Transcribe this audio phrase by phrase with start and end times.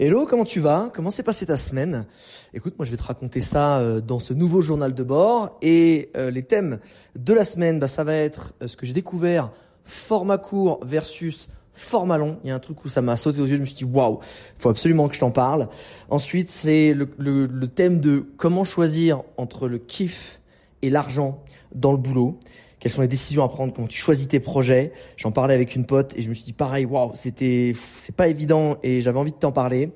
[0.00, 0.92] Hello, comment tu vas?
[0.94, 2.06] Comment s'est passée ta semaine?
[2.54, 6.12] Écoute, moi je vais te raconter ça euh, dans ce nouveau journal de bord et
[6.16, 6.78] euh, les thèmes
[7.16, 9.50] de la semaine, bah, ça va être euh, ce que j'ai découvert
[9.82, 12.38] format court versus format long.
[12.44, 13.84] Il y a un truc où ça m'a sauté aux yeux, je me suis dit
[13.84, 14.20] waouh,
[14.56, 15.68] faut absolument que je t'en parle.
[16.10, 20.40] Ensuite, c'est le, le, le thème de comment choisir entre le kiff
[20.82, 21.42] et l'argent
[21.74, 22.38] dans le boulot
[22.80, 24.92] quelles sont les décisions à prendre, comment tu choisis tes projets.
[25.16, 28.28] J'en parlais avec une pote et je me suis dit pareil, waouh, c'était, c'est pas
[28.28, 29.92] évident et j'avais envie de t'en parler.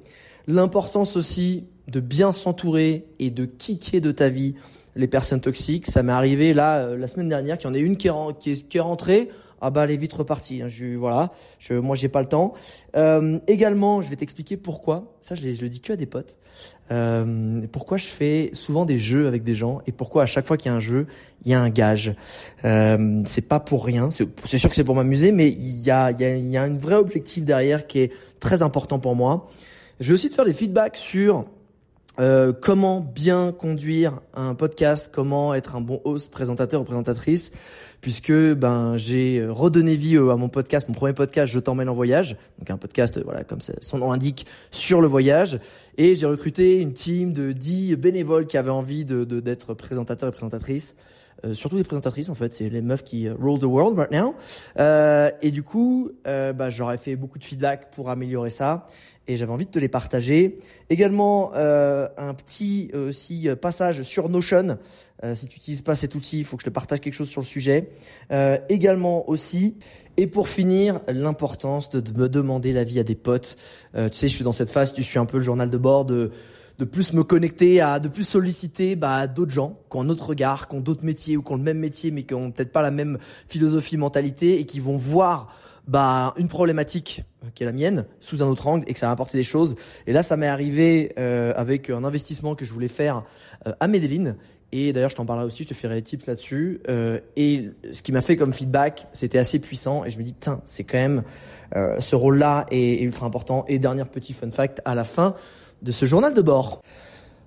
[0.47, 4.55] L'importance aussi de bien s'entourer et de kicker de ta vie
[4.97, 5.87] les personnes toxiques.
[5.87, 8.39] Ça m'est arrivé là euh, la semaine dernière qu'il y en ait une qui est,
[8.39, 9.31] qui est, qui est rentrée
[9.63, 10.61] ah bah est vite repartie.
[10.61, 10.69] Hein.
[10.69, 12.53] Je, voilà, je, moi j'ai pas le temps.
[12.97, 15.15] Euh, également, je vais t'expliquer pourquoi.
[15.23, 16.37] Ça, je, je, le dis que à des potes.
[16.91, 20.57] Euh, pourquoi je fais souvent des jeux avec des gens et pourquoi à chaque fois
[20.57, 21.07] qu'il y a un jeu,
[21.45, 22.15] il y a un gage.
[22.65, 24.11] Euh, c'est pas pour rien.
[24.11, 26.57] C'est sûr que c'est pour m'amuser, mais il y a, il y a, il y
[26.57, 29.47] a un vrai objectif derrière qui est très important pour moi.
[30.01, 31.47] Je vais aussi te faire des feedbacks sur
[32.21, 37.53] euh, comment bien conduire un podcast, comment être un bon host, présentateur ou présentatrice,
[38.03, 41.95] puisque ben j'ai redonné vie euh, à mon podcast, mon premier podcast, je t'emmène en
[41.95, 45.59] voyage, donc un podcast euh, voilà comme son nom l'indique sur le voyage,
[45.97, 50.33] et j'ai recruté une team de 10 bénévoles qui avaient envie de d'être présentateurs et
[50.33, 50.97] présentatrices.
[51.45, 54.35] Euh, surtout les présentatrices en fait, c'est les meufs qui rule the world right now.
[54.79, 58.87] Euh, et du coup, euh, bah, j'aurais fait beaucoup de feedback pour améliorer ça
[59.29, 60.57] et j'avais envie de te les partager.
[60.91, 64.79] Également euh, un petit euh, aussi passage sur Notion.
[65.25, 67.29] Euh, si tu n'utilises pas cet outil, il faut que je te partage quelque chose
[67.29, 67.91] sur le sujet.
[68.69, 69.77] également aussi.
[70.19, 73.57] Et pour finir, l'importance de, de, me demander l'avis à des potes.
[73.95, 76.05] tu sais, je suis dans cette phase, tu suis un peu le journal de bord
[76.05, 76.33] de
[76.79, 80.27] de plus me connecter à, de plus solliciter bah, d'autres gens qui ont un autre
[80.27, 82.73] regard, qui ont d'autres métiers ou qui ont le même métier mais qui ont peut-être
[82.73, 85.55] pas la même philosophie, mentalité et qui vont voir
[85.87, 87.23] bah, une problématique
[87.55, 89.75] qui est la mienne sous un autre angle et que ça va apporter des choses.
[90.07, 93.25] Et là, ça m'est arrivé euh, avec un investissement que je voulais faire
[93.67, 94.37] euh, à Medellin.
[94.73, 96.81] Et d'ailleurs, je t'en parlerai aussi, je te ferai des tips là-dessus.
[96.89, 100.05] Euh, et ce qui m'a fait comme feedback, c'était assez puissant.
[100.05, 101.25] Et je me dis, putain, c'est quand même
[101.77, 103.65] euh, ce rôle-là est, est ultra important.
[103.69, 105.35] Et dernier petit fun fact à la fin
[105.83, 106.83] de ce journal de bord.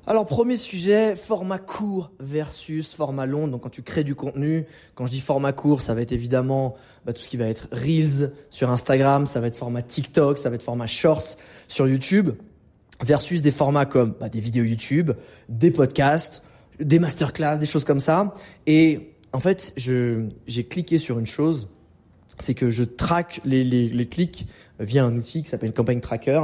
[0.07, 3.47] Alors premier sujet, format court versus format long.
[3.47, 6.75] Donc quand tu crées du contenu, quand je dis format court, ça va être évidemment
[7.06, 10.50] bah, tout ce qui va être Reels sur Instagram, ça va être format TikTok, ça
[10.50, 11.38] va être format Shorts
[11.68, 12.31] sur YouTube,
[13.03, 15.12] versus des formats comme bah, des vidéos YouTube,
[15.50, 16.44] des podcasts,
[16.79, 18.31] des masterclass, des choses comme ça.
[18.67, 21.69] Et en fait, je j'ai cliqué sur une chose
[22.38, 24.47] c'est que je traque les, les, les, clics
[24.79, 26.41] via un outil qui s'appelle Campaign Tracker,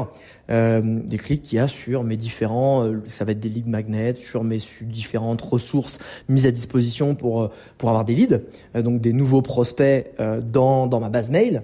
[0.49, 3.69] euh, des clics qu'il y a sur mes différents, euh, ça va être des leads
[3.69, 8.41] magnets, sur mes différentes ressources mises à disposition pour euh, pour avoir des leads,
[8.75, 10.11] euh, donc des nouveaux prospects
[10.43, 11.63] dans dans ma base mail.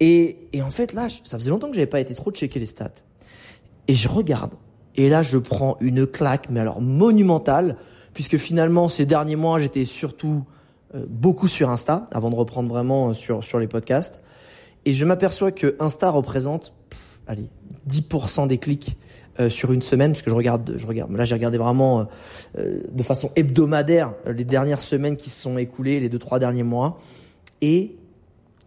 [0.00, 2.66] Et, et en fait là, ça faisait longtemps que j'avais pas été trop checker les
[2.66, 2.90] stats.
[3.88, 4.54] Et je regarde,
[4.94, 7.76] et là je prends une claque, mais alors monumentale,
[8.14, 10.55] puisque finalement ces derniers mois j'étais surtout euh,
[11.08, 14.22] beaucoup sur Insta avant de reprendre vraiment euh, sur sur les podcasts.
[14.84, 16.72] Et je m'aperçois que Insta représente,
[17.26, 17.48] allez,
[17.88, 18.96] 10% des clics
[19.40, 21.10] euh, sur une semaine, puisque je regarde, je regarde.
[21.12, 22.06] Là, j'ai regardé vraiment
[22.56, 26.98] de façon hebdomadaire les dernières semaines qui se sont écoulées, les deux trois derniers mois.
[27.62, 27.96] Et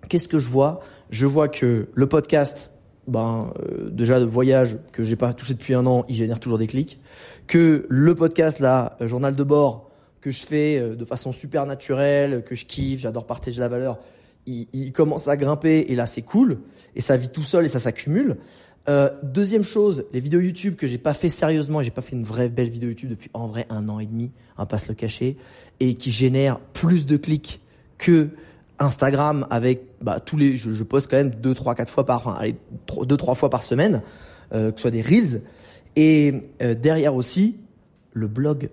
[0.09, 0.81] qu'est-ce que je vois?
[1.09, 2.71] Je vois que le podcast,
[3.07, 3.53] ben
[3.89, 6.99] déjà de voyage que j'ai pas touché depuis un an, il génère toujours des clics.
[7.47, 9.88] Que le podcast là, journal de bord,
[10.21, 13.99] que je fais euh, de façon super naturelle, que je kiffe, j'adore partager la valeur,
[14.45, 16.59] il, il, commence à grimper et là c'est cool
[16.95, 18.37] et ça vit tout seul et ça s'accumule.
[18.87, 22.23] Euh, deuxième chose, les vidéos YouTube que j'ai pas fait sérieusement, j'ai pas fait une
[22.23, 24.89] vraie belle vidéo YouTube depuis en vrai un an et demi, on va pas se
[24.89, 25.37] le cacher,
[25.79, 27.61] et qui génère plus de clics
[27.97, 28.29] que
[28.79, 32.17] Instagram avec bah, tous les, je, je, poste quand même deux, trois, quatre fois par,
[32.17, 32.55] enfin, allez,
[33.03, 34.01] deux, trois fois par semaine,
[34.53, 35.43] euh, que ce soit des reels,
[35.95, 37.57] et euh, derrière aussi
[38.13, 38.69] le blog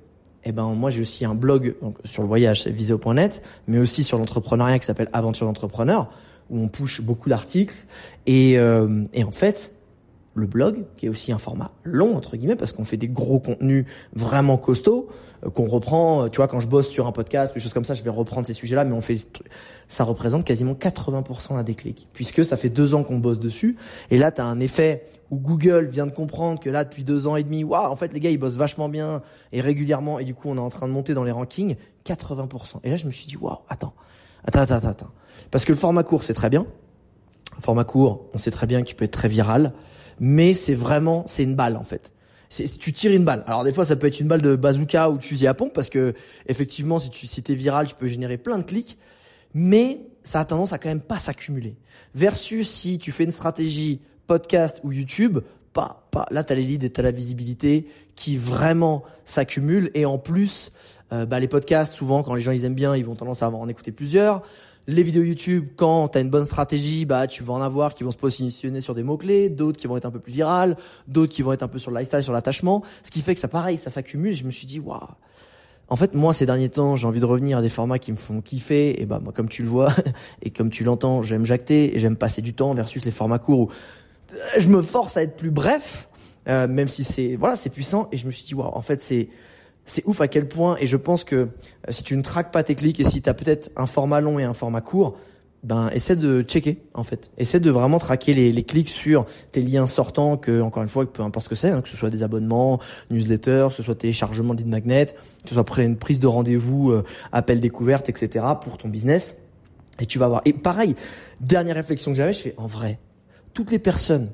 [0.47, 4.17] eh ben moi j'ai aussi un blog sur le voyage, c'est visio.net, mais aussi sur
[4.17, 6.09] l'entrepreneuriat qui s'appelle Aventure d'entrepreneur,
[6.51, 7.75] où on push beaucoup d'articles.
[8.27, 9.76] Et, euh, et en fait,
[10.37, 13.41] le blog, qui est aussi un format long entre guillemets, parce qu'on fait des gros
[13.41, 15.09] contenus vraiment costauds,
[15.45, 16.25] euh, qu'on reprend.
[16.25, 18.11] Euh, tu vois, quand je bosse sur un podcast, des choses comme ça, je vais
[18.11, 19.17] reprendre ces sujets-là, mais on fait,
[19.89, 23.77] ça représente quasiment 80% à des clics, puisque ça fait deux ans qu'on bosse dessus.
[24.11, 27.27] Et là, tu as un effet où Google vient de comprendre que là, depuis deux
[27.27, 29.23] ans et demi, waouh, en fait, les gars, ils bossent vachement bien
[29.53, 32.81] et régulièrement, et du coup, on est en train de monter dans les rankings, 80%.
[32.85, 33.95] Et là, je me suis dit, waouh, attends,
[34.45, 35.11] attends, attends, attends,
[35.51, 36.67] parce que le format court, c'est très bien.
[37.57, 39.73] Le format court, on sait très bien que tu peux être très viral
[40.21, 42.13] mais c'est vraiment, c'est une balle en fait.
[42.81, 43.43] Tu tires une balle.
[43.47, 45.73] Alors des fois, ça peut être une balle de bazooka ou de fusil à pompe
[45.73, 46.15] parce que
[46.47, 48.99] effectivement, si tu si t'es viral, tu peux générer plein de clics,
[49.53, 51.77] mais ça a tendance à quand même pas s'accumuler.
[52.15, 55.41] Versus si tu fais une stratégie podcast ou YouTube,
[55.73, 56.27] pas, pas.
[56.31, 60.73] Là, t'as les leads et t'as la visibilité qui vraiment s'accumulent et en plus,
[61.13, 63.51] euh, bah, les podcasts, souvent quand les gens ils aiment bien, ils vont tendance à
[63.51, 64.43] en écouter plusieurs.
[64.89, 68.05] Les vidéos YouTube, quand tu as une bonne stratégie, bah tu vas en avoir qui
[68.05, 70.77] vont se positionner sur des mots-clés, d'autres qui vont être un peu plus virales,
[71.09, 73.41] d'autres qui vont être un peu sur le lifestyle, sur l'attachement, ce qui fait que
[73.41, 75.01] ça pareil, ça s'accumule, je me suis dit waouh.
[75.89, 78.17] En fait, moi ces derniers temps, j'ai envie de revenir à des formats qui me
[78.17, 79.01] font kiffer.
[79.01, 79.93] Et bah moi comme tu le vois
[80.43, 83.61] et comme tu l'entends, j'aime jacter et j'aime passer du temps versus les formats courts
[83.61, 83.71] où
[84.59, 86.09] je me force à être plus bref
[86.49, 88.09] euh, même si c'est voilà, c'est puissant.
[88.13, 89.29] Et je me suis dit waouh, en fait c'est
[89.87, 91.49] c'est ouf à quel point, et je pense que euh,
[91.89, 94.39] si tu ne traques pas tes clics et si tu as peut-être un format long
[94.39, 95.17] et un format court,
[95.63, 97.31] ben essaie de checker en fait.
[97.39, 101.23] Essaie de vraiment traquer les, clics sur tes liens sortants, que encore une fois, peu
[101.23, 102.81] importe ce que c'est, hein, que ce soit des abonnements,
[103.11, 106.91] newsletters, que ce soit téléchargement de magnet, que ce soit après une prise de rendez-vous,
[106.91, 108.45] euh, appel découverte, etc.
[108.63, 109.39] pour ton business.
[109.99, 110.43] Et tu vas voir.
[110.45, 110.95] Et pareil,
[111.41, 112.99] dernière réflexion que j'avais, je fais en vrai,
[113.55, 114.29] toutes les personnes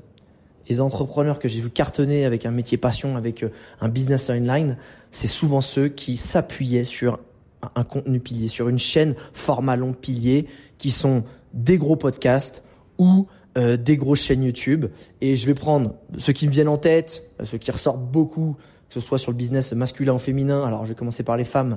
[0.73, 4.79] les entrepreneurs que j'ai vu cartonner avec un métier passion, avec euh, un business online,
[5.11, 7.19] c'est souvent ceux qui s'appuyaient sur
[7.77, 10.47] un contenu pilier, sur une chaîne format long pilier,
[10.79, 12.63] qui sont des gros podcasts
[12.99, 13.27] ou
[13.59, 14.87] euh, des grosses chaînes YouTube.
[15.21, 18.57] Et je vais prendre ceux qui me viennent en tête, ceux qui ressortent beaucoup,
[18.89, 20.65] que ce soit sur le business masculin ou féminin.
[20.65, 21.77] Alors je vais commencer par les femmes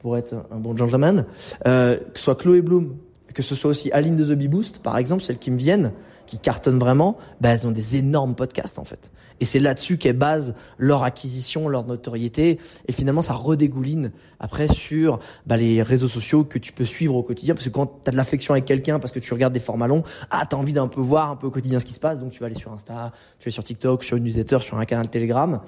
[0.00, 1.26] pour être un bon gentleman.
[1.66, 2.96] Euh, que ce soit Chloé Bloom,
[3.34, 5.92] que ce soit aussi Aline de The Bee Boost, par exemple, celles qui me viennent
[6.30, 9.10] qui cartonnent vraiment, bah, elles ont des énormes podcasts en fait.
[9.40, 12.60] Et c'est là-dessus qu'elles basent leur acquisition, leur notoriété.
[12.86, 17.24] Et finalement, ça redégouline après sur bah, les réseaux sociaux que tu peux suivre au
[17.24, 17.54] quotidien.
[17.54, 19.88] Parce que quand tu as de l'affection avec quelqu'un, parce que tu regardes des formats
[19.88, 22.00] longs, ah, tu as envie d'un peu voir un peu au quotidien ce qui se
[22.00, 22.20] passe.
[22.20, 24.84] Donc tu vas aller sur Insta, tu vas sur TikTok, sur une newsletter, sur un
[24.84, 25.60] canal Telegram.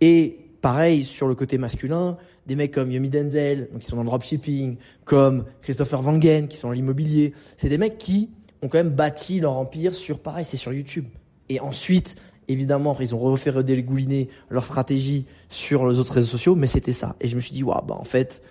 [0.00, 2.16] Et pareil, sur le côté masculin,
[2.46, 6.56] des mecs comme Yomi Denzel, donc qui sont dans le dropshipping, comme Christopher Wangen, qui
[6.56, 7.32] sont dans l'immobilier.
[7.56, 8.30] C'est des mecs qui
[8.62, 11.06] ont quand même bâti leur empire sur, pareil, c'est sur YouTube.
[11.48, 12.16] Et ensuite,
[12.48, 17.16] évidemment, ils ont refait redégouliner leur stratégie sur les autres réseaux sociaux, mais c'était ça.
[17.20, 18.42] Et je me suis dit, waouh, bah, en fait,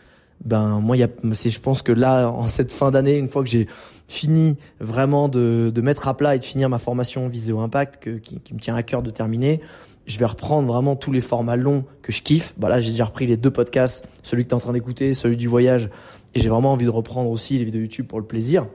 [0.43, 3.49] ben, moi, y a, je pense que là, en cette fin d'année, une fois que
[3.49, 3.67] j'ai
[4.07, 8.09] fini vraiment de, de mettre à plat et de finir ma formation Viséo Impact, que,
[8.11, 9.61] qui, qui me tient à cœur de terminer,
[10.07, 12.55] je vais reprendre vraiment tous les formats longs que je kiffe.
[12.57, 15.13] Bah là, j'ai déjà repris les deux podcasts, celui que tu es en train d'écouter,
[15.13, 15.89] celui du voyage,
[16.33, 18.65] et j'ai vraiment envie de reprendre aussi les vidéos YouTube pour le plaisir.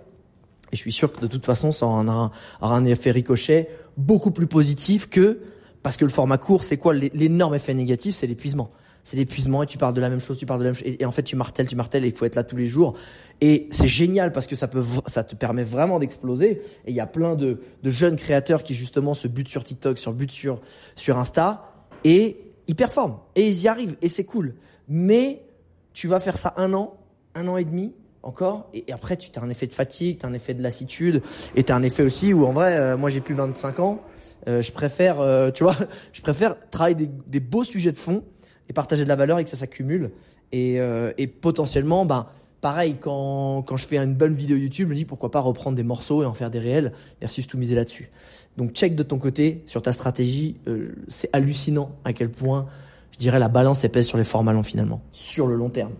[0.74, 4.48] Et je suis sûr que de toute façon, ça aura un, effet ricochet beaucoup plus
[4.48, 5.38] positif que
[5.84, 8.72] parce que le format court, c'est quoi l'énorme effet négatif C'est l'épuisement.
[9.04, 10.96] C'est l'épuisement et tu parles de la même chose, tu parles de la même chose
[10.98, 12.94] et, en fait tu martèles, tu martèles et il faut être là tous les jours.
[13.40, 16.60] Et c'est génial parce que ça peut, ça te permet vraiment d'exploser.
[16.86, 19.96] Et il y a plein de, de jeunes créateurs qui justement se butent sur TikTok,
[19.96, 20.60] sur butent sur
[20.96, 21.70] sur Insta
[22.02, 22.36] et
[22.66, 24.56] ils performent et ils y arrivent et c'est cool.
[24.88, 25.44] Mais
[25.92, 26.96] tu vas faire ça un an,
[27.36, 27.94] un an et demi
[28.24, 28.68] encore.
[28.74, 31.22] Et, après, tu as un effet de fatigue, tu as un effet de lassitude,
[31.54, 34.00] et tu as un effet aussi où en vrai, euh, moi j'ai plus 25 ans,
[34.48, 35.76] euh, je préfère, euh, tu vois,
[36.12, 38.24] je préfère travailler des, des, beaux sujets de fond
[38.68, 40.10] et partager de la valeur et que ça s'accumule.
[40.52, 40.78] Et,
[41.18, 42.28] et potentiellement, ben,
[42.60, 45.76] pareil, quand, quand je fais une bonne vidéo YouTube, je me dis pourquoi pas reprendre
[45.76, 48.12] des morceaux et en faire des réels versus tout miser là-dessus.
[48.56, 50.60] Donc check de ton côté sur ta stratégie,
[51.08, 52.66] c'est hallucinant à quel point,
[53.10, 55.94] je dirais, la balance est pèse sur les formats longs finalement, sur le long terme.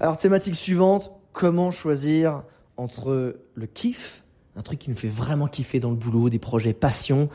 [0.00, 2.44] Alors thématique suivante, comment choisir
[2.76, 4.24] entre le kiff,
[4.56, 7.28] un truc qui nous fait vraiment kiffer dans le boulot, des projets passion,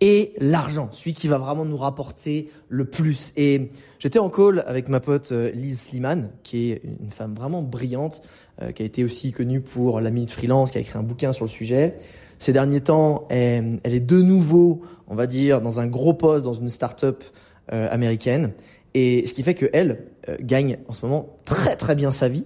[0.00, 3.32] et l'argent, celui qui va vraiment nous rapporter le plus.
[3.36, 7.62] Et j'étais en call avec ma pote euh, Lise Sliman, qui est une femme vraiment
[7.62, 8.22] brillante,
[8.60, 11.32] euh, qui a été aussi connue pour la Minute Freelance, qui a écrit un bouquin
[11.32, 11.96] sur le sujet.
[12.38, 16.54] Ces derniers temps, elle, est de nouveau, on va dire, dans un gros poste dans
[16.54, 17.22] une start-up
[17.72, 18.52] euh, américaine.
[18.94, 20.04] Et ce qui fait que elle
[20.40, 22.44] gagne en ce moment très très bien sa vie.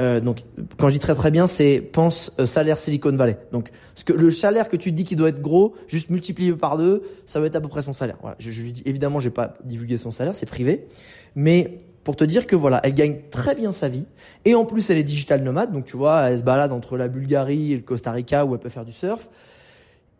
[0.00, 0.44] Euh, donc,
[0.76, 3.38] quand je dis très très bien, c'est pense euh, salaire Silicon Valley.
[3.52, 6.76] Donc, ce que le salaire que tu dis qui doit être gros, juste multiplié par
[6.76, 8.16] deux, ça va être à peu près son salaire.
[8.20, 8.36] Voilà.
[8.38, 10.86] Je, je dis évidemment, j'ai pas divulgué son salaire, c'est privé,
[11.34, 14.06] mais pour te dire que voilà, elle gagne très bien sa vie
[14.44, 17.08] et en plus elle est digital nomade, donc tu vois, elle se balade entre la
[17.08, 19.28] Bulgarie et le Costa Rica où elle peut faire du surf.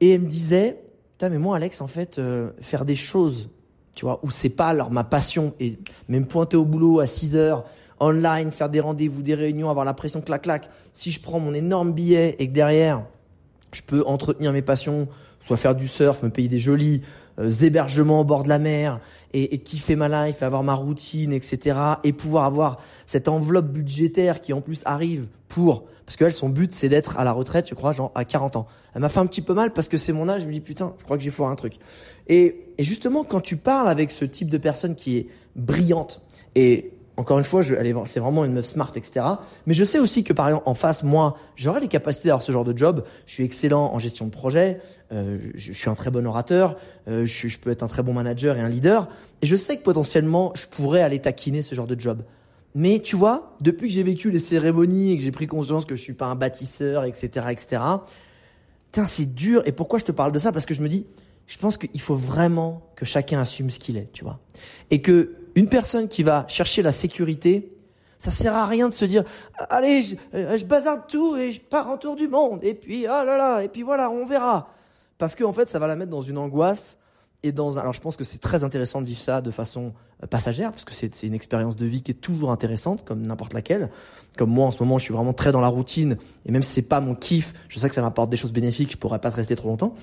[0.01, 0.79] Et elle me disait,
[1.13, 3.51] putain, mais moi, Alex, en fait, euh, faire des choses,
[3.95, 5.79] tu vois, où c'est pas alors ma passion, et
[6.09, 7.65] même pointer au boulot à 6 heures,
[8.01, 10.69] online, faire des rendez-vous, des réunions, avoir la pression clac-clac.
[10.93, 13.03] Si je prends mon énorme billet et que derrière,
[13.73, 15.09] je peux entretenir mes passions,
[15.41, 17.03] soit faire du surf, me payer des jolis
[17.39, 19.01] euh, hébergements au bord de la mer
[19.33, 21.79] et, et kiffer ma life, avoir ma routine, etc.
[22.05, 26.73] Et pouvoir avoir cette enveloppe budgétaire qui en plus arrive pour parce qu'elle son but
[26.73, 28.67] c'est d'être à la retraite, je crois, genre à 40 ans.
[28.95, 30.43] Elle m'a fait un petit peu mal parce que c'est mon âge.
[30.43, 31.75] Je me dis putain, je crois que j'ai foiré un truc.
[32.29, 35.27] Et, et justement, quand tu parles avec ce type de personne qui est
[35.57, 36.23] brillante
[36.55, 39.25] et encore une fois, je, c'est vraiment une meuf smart, etc.
[39.67, 42.53] Mais je sais aussi que par exemple en face, moi, j'aurais les capacités d'avoir ce
[42.53, 43.05] genre de job.
[43.27, 44.81] Je suis excellent en gestion de projet.
[45.13, 46.77] Euh, je, suis un très bon orateur.
[47.09, 49.09] Euh, je, je, peux être un très bon manager et un leader.
[49.41, 52.23] Et je sais que potentiellement, je pourrais aller taquiner ce genre de job.
[52.75, 55.97] Mais tu vois, depuis que j'ai vécu les cérémonies et que j'ai pris conscience que
[55.97, 57.83] je suis pas un bâtisseur, etc., etc.
[58.93, 59.63] Tiens, c'est dur.
[59.65, 60.53] Et pourquoi je te parle de ça?
[60.53, 61.07] Parce que je me dis,
[61.47, 64.41] je pense qu'il faut vraiment que chacun assume ce qu'il est, tu vois,
[64.91, 67.69] et que une personne qui va chercher la sécurité,
[68.19, 69.25] ça sert à rien de se dire
[69.71, 73.07] allez, je, euh, je bazarde tout et je pars en tour du monde et puis
[73.07, 74.71] ah là là et puis voilà, on verra.
[75.19, 76.99] Parce qu'en en fait, ça va la mettre dans une angoisse
[77.43, 77.83] et dans un.
[77.83, 80.85] Alors, je pense que c'est très intéressant de vivre ça de façon euh, passagère parce
[80.85, 83.91] que c'est une expérience de vie qui est toujours intéressante comme n'importe laquelle.
[84.37, 86.73] Comme moi en ce moment, je suis vraiment très dans la routine et même si
[86.73, 89.31] c'est pas mon kiff, je sais que ça m'apporte des choses bénéfiques, je pourrais pas
[89.31, 89.95] te rester trop longtemps.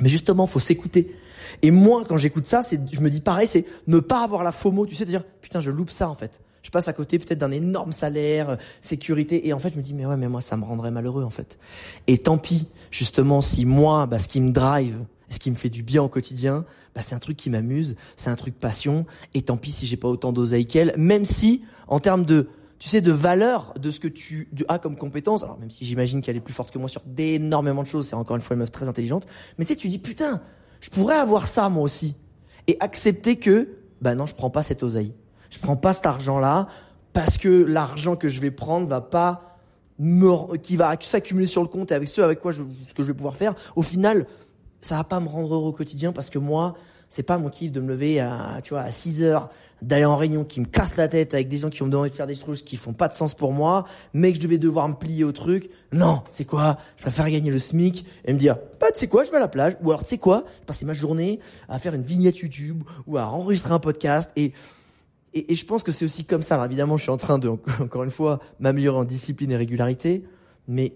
[0.00, 1.14] Mais justement, faut s'écouter.
[1.62, 4.52] Et moi, quand j'écoute ça, c'est, je me dis pareil, c'est ne pas avoir la
[4.52, 6.40] FOMO, tu sais, de dire, putain, je loupe ça, en fait.
[6.62, 9.82] Je passe à côté peut-être d'un énorme salaire, euh, sécurité, et en fait, je me
[9.82, 11.58] dis, mais ouais, mais moi, ça me rendrait malheureux, en fait.
[12.08, 15.68] Et tant pis, justement, si moi, bah, ce qui me drive, ce qui me fait
[15.68, 19.42] du bien au quotidien, bah, c'est un truc qui m'amuse, c'est un truc passion, et
[19.42, 23.00] tant pis si j'ai pas autant d'oseille qu'elle, même si, en termes de, tu sais,
[23.00, 25.42] de valeur de ce que tu as comme compétence.
[25.42, 28.16] Alors même si j'imagine qu'elle est plus forte que moi sur d'énormément de choses, c'est
[28.16, 29.26] encore une fois une meuf très intelligente.
[29.58, 30.40] Mais tu sais, tu dis putain,
[30.80, 32.14] je pourrais avoir ça moi aussi
[32.66, 35.14] et accepter que, bah non, je prends pas cette oseille,
[35.50, 36.68] je prends pas cet argent-là
[37.12, 39.58] parce que l'argent que je vais prendre va pas
[39.98, 43.02] me, qui va s'accumuler sur le compte et avec ce avec quoi je, ce que
[43.02, 44.26] je vais pouvoir faire, au final,
[44.82, 46.74] ça va pas me rendre heureux au quotidien parce que moi,
[47.08, 49.48] c'est pas mon kiff de me lever à, tu vois, à 6 heures,
[49.82, 52.14] d'aller en réunion qui me casse la tête avec des gens qui ont envie de
[52.14, 53.84] faire des trucs qui font pas de sens pour moi,
[54.14, 55.70] mais que je devais devoir me plier au truc.
[55.92, 59.08] Non, c'est quoi Je vais faire gagner le SMIC et me dire, bah tu sais
[59.08, 59.76] quoi, je vais à la plage.
[59.82, 63.26] Ou alors tu sais quoi, passer ma journée à faire une vignette YouTube ou à
[63.26, 64.52] enregistrer un podcast et
[65.34, 66.54] et, je pense que c'est aussi comme ça.
[66.54, 67.48] Alors évidemment, je suis en train de,
[67.80, 70.24] encore une fois, m'améliorer en discipline et régularité.
[70.66, 70.94] Mais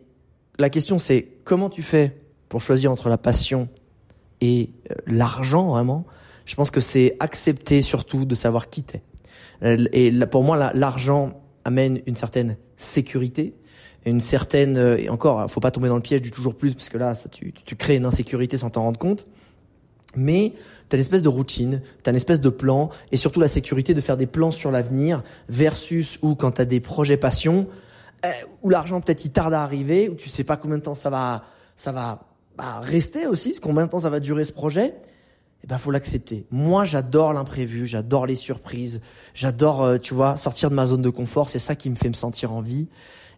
[0.59, 2.17] la question, c'est comment tu fais
[2.49, 3.69] pour choisir entre la passion
[4.41, 6.07] et euh, l'argent, vraiment
[6.51, 9.03] je pense que c'est accepter surtout de savoir qui t'es.
[9.63, 13.55] Euh, et pour moi, l'argent amène une certaine sécurité,
[14.05, 16.89] une certaine euh, et encore, faut pas tomber dans le piège du toujours plus parce
[16.89, 19.29] que là, ça, tu, tu crées une insécurité sans t'en rendre compte.
[20.17, 20.55] Mais
[20.89, 23.47] tu as une espèce de routine, tu as une espèce de plan et surtout la
[23.47, 27.69] sécurité de faire des plans sur l'avenir versus où quand tu as des projets passion
[28.63, 31.11] où l'argent peut-être il tarde à arriver, où tu sais pas combien de temps ça
[31.11, 31.45] va
[31.77, 34.95] ça va bah, rester aussi, combien de temps ça va durer ce projet?
[35.63, 36.47] Eh ben faut l'accepter.
[36.51, 39.03] Moi, j'adore l'imprévu, j'adore les surprises,
[39.35, 41.51] j'adore, euh, tu vois, sortir de ma zone de confort.
[41.51, 42.89] C'est ça qui me fait me sentir en vie.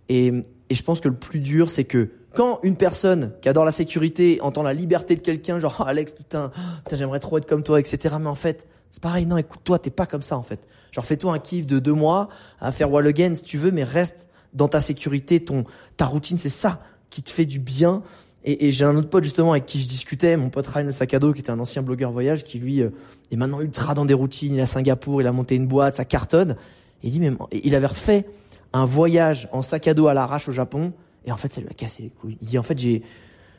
[0.08, 0.32] Et,
[0.70, 3.72] et je pense que le plus dur, c'est que quand une personne qui adore la
[3.72, 6.50] sécurité entend la liberté de quelqu'un, genre oh, Alex, putain,
[6.84, 8.16] putain j'aimerais trop être comme toi, etc.
[8.20, 9.26] Mais en fait, c'est pareil.
[9.26, 10.66] Non, écoute-toi, t'es pas comme ça en fait.
[10.92, 12.28] Genre fais-toi un kiff de deux mois
[12.60, 15.64] à faire wall again si tu veux, mais reste dans ta sécurité, ton
[15.96, 18.02] ta routine, c'est ça qui te fait du bien.
[18.44, 21.32] Et, et j'ai un autre pote justement avec qui je discutais, mon pote Ryan Sakado,
[21.32, 22.90] qui était un ancien blogueur voyage, qui lui euh,
[23.30, 24.54] est maintenant ultra dans des routines.
[24.54, 26.56] Il est à Singapour, il a monté une boîte, ça cartonne.
[27.02, 28.26] il dit mais il avait refait
[28.72, 30.92] un voyage en sac à dos à l'arrache au Japon,
[31.24, 32.38] et en fait ça lui a cassé les couilles.
[32.40, 33.02] Il dit en fait j'ai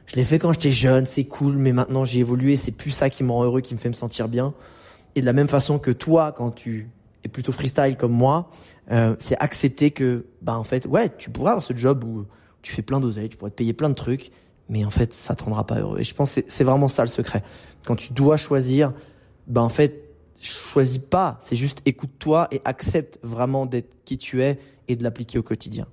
[0.05, 3.09] je l'ai fait quand j'étais jeune, c'est cool, mais maintenant j'ai évolué, c'est plus ça
[3.09, 4.53] qui me rend heureux, qui me fait me sentir bien.
[5.15, 6.89] Et de la même façon que toi, quand tu
[7.23, 8.49] es plutôt freestyle comme moi,
[8.91, 12.25] euh, c'est accepter que, bah en fait, ouais, tu pourrais avoir ce job où
[12.61, 14.31] tu fais plein d'oseilles, tu pourrais te payer plein de trucs,
[14.69, 15.99] mais en fait, ça te rendra pas heureux.
[15.99, 17.43] Et je pense que c'est vraiment ça le secret.
[17.85, 18.93] Quand tu dois choisir,
[19.47, 20.03] ben en fait,
[20.41, 25.37] choisis pas, c'est juste écoute-toi et accepte vraiment d'être qui tu es et de l'appliquer
[25.37, 25.87] au quotidien.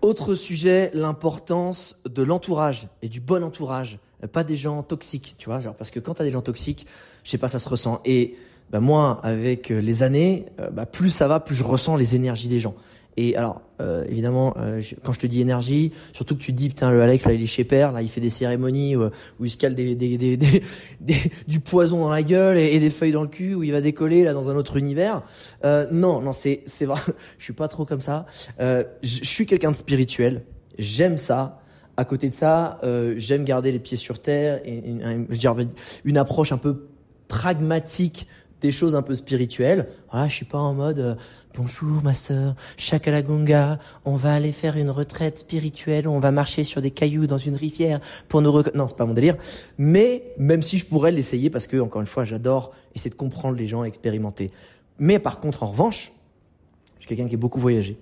[0.00, 3.98] Autre sujet, l'importance de l'entourage et du bon entourage,
[4.32, 6.86] pas des gens toxiques, tu vois, genre parce que quand tu as des gens toxiques,
[7.22, 8.00] je sais pas, ça se ressent.
[8.04, 8.36] Et
[8.70, 12.48] ben moi, avec les années, euh, bah, plus ça va, plus je ressens les énergies
[12.48, 12.74] des gens.
[13.16, 16.90] Et alors, euh, évidemment, euh, quand je te dis énergie, surtout que tu dis, putain,
[16.90, 19.50] le Alex, là, il est chez Père, là, il fait des cérémonies où, où il
[19.50, 20.62] se cale des, des, des, des,
[21.46, 24.24] du poison dans la gueule et, des feuilles dans le cul, où il va décoller,
[24.24, 25.22] là, dans un autre univers.
[25.64, 27.00] Euh, non, non, c'est, c'est vrai,
[27.38, 28.26] je suis pas trop comme ça.
[28.60, 30.44] Euh, je suis quelqu'un de spirituel,
[30.78, 31.58] j'aime ça.
[31.98, 35.26] À côté de ça, euh, j'aime garder les pieds sur terre et une,
[36.04, 36.86] une approche un peu
[37.28, 38.26] pragmatique
[38.62, 39.88] des choses un peu spirituelles.
[40.10, 41.14] Voilà, je suis pas en mode euh,
[41.56, 46.80] bonjour ma sœur, Shakalagunga, on va aller faire une retraite spirituelle, on va marcher sur
[46.80, 48.74] des cailloux dans une rivière pour nous rec...
[48.74, 49.36] non, c'est pas mon délire.
[49.78, 53.56] Mais même si je pourrais l'essayer parce que encore une fois, j'adore essayer de comprendre
[53.56, 54.50] les gens, expérimenter.
[54.98, 56.12] Mais par contre, en revanche,
[56.98, 57.98] je suis quelqu'un qui est beaucoup voyagé.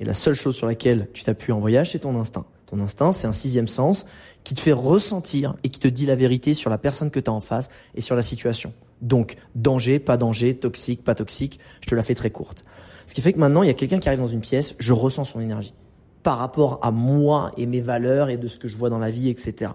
[0.00, 2.46] Et la seule chose sur laquelle tu t'appuies en voyage, c'est ton instinct.
[2.66, 4.06] Ton instinct, c'est un sixième sens
[4.42, 7.30] qui te fait ressentir et qui te dit la vérité sur la personne que tu
[7.30, 8.72] as en face et sur la situation.
[9.04, 12.64] Donc, danger, pas danger, toxique, pas toxique, je te la fais très courte.
[13.06, 14.92] Ce qui fait que maintenant, il y a quelqu'un qui arrive dans une pièce, je
[14.92, 15.74] ressens son énergie
[16.22, 19.10] par rapport à moi et mes valeurs et de ce que je vois dans la
[19.10, 19.72] vie, etc.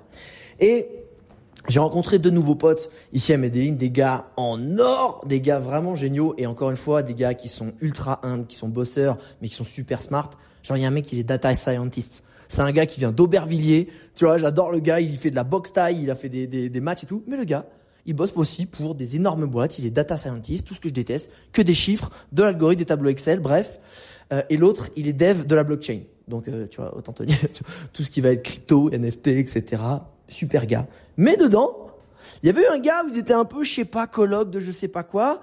[0.60, 0.88] Et
[1.68, 5.94] j'ai rencontré de nouveaux potes ici à Medellin, des gars en or, des gars vraiment
[5.94, 9.48] géniaux et encore une fois, des gars qui sont ultra humbles, qui sont bosseurs, mais
[9.48, 10.32] qui sont super smart.
[10.64, 12.24] Genre, il y a un mec qui est data scientist.
[12.48, 13.90] C'est un gars qui vient d'Aubervilliers.
[14.16, 15.00] Tu vois, j'adore le gars.
[15.00, 17.24] Il fait de la boxe taille, il a fait des, des, des matchs et tout.
[17.28, 17.68] Mais le gars,
[18.10, 19.78] il bosse aussi pour des énormes boîtes.
[19.78, 22.86] Il est data scientist, tout ce que je déteste, que des chiffres, de l'algorithme, des
[22.86, 23.80] tableaux Excel, bref.
[24.34, 26.00] Euh, et l'autre, il est dev de la blockchain.
[26.28, 27.38] Donc, euh, tu vois, autant te dire,
[27.94, 29.84] tout ce qui va être crypto, NFT, etc.
[30.28, 30.88] Super gars.
[31.18, 31.92] Mais dedans,
[32.42, 34.72] il y avait un gars, vous étiez un peu, je sais pas, colloque de je
[34.72, 35.42] sais pas quoi.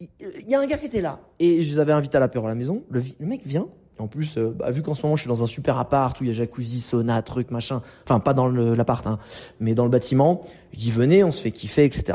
[0.00, 1.20] Il y a un gars qui était là.
[1.38, 2.82] Et je les avais invités à l'apéro à la maison.
[2.90, 3.68] Le mec vient,
[3.98, 6.24] en plus, euh, bah, vu qu'en ce moment je suis dans un super appart où
[6.24, 7.82] il y a jacuzzi, sauna, truc, machin.
[8.04, 9.18] Enfin, pas dans l'appart, hein,
[9.60, 10.40] mais dans le bâtiment.
[10.72, 12.14] Je dis venez, on se fait kiffer, etc.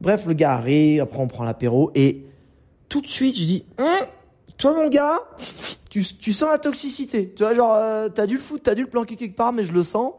[0.00, 2.26] Bref, le gars arrive, après on prend l'apéro et
[2.88, 4.00] tout de suite je dis, hein,
[4.58, 5.18] toi mon gars,
[5.88, 7.30] tu, sens la toxicité.
[7.30, 9.64] Tu vois, genre euh, t'as dû le foutre, t'as dû le planquer quelque part, mais
[9.64, 10.12] je le sens.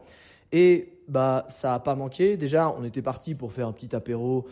[0.52, 2.36] Et bah ça a pas manqué.
[2.36, 4.46] Déjà, on était parti pour faire un petit apéro.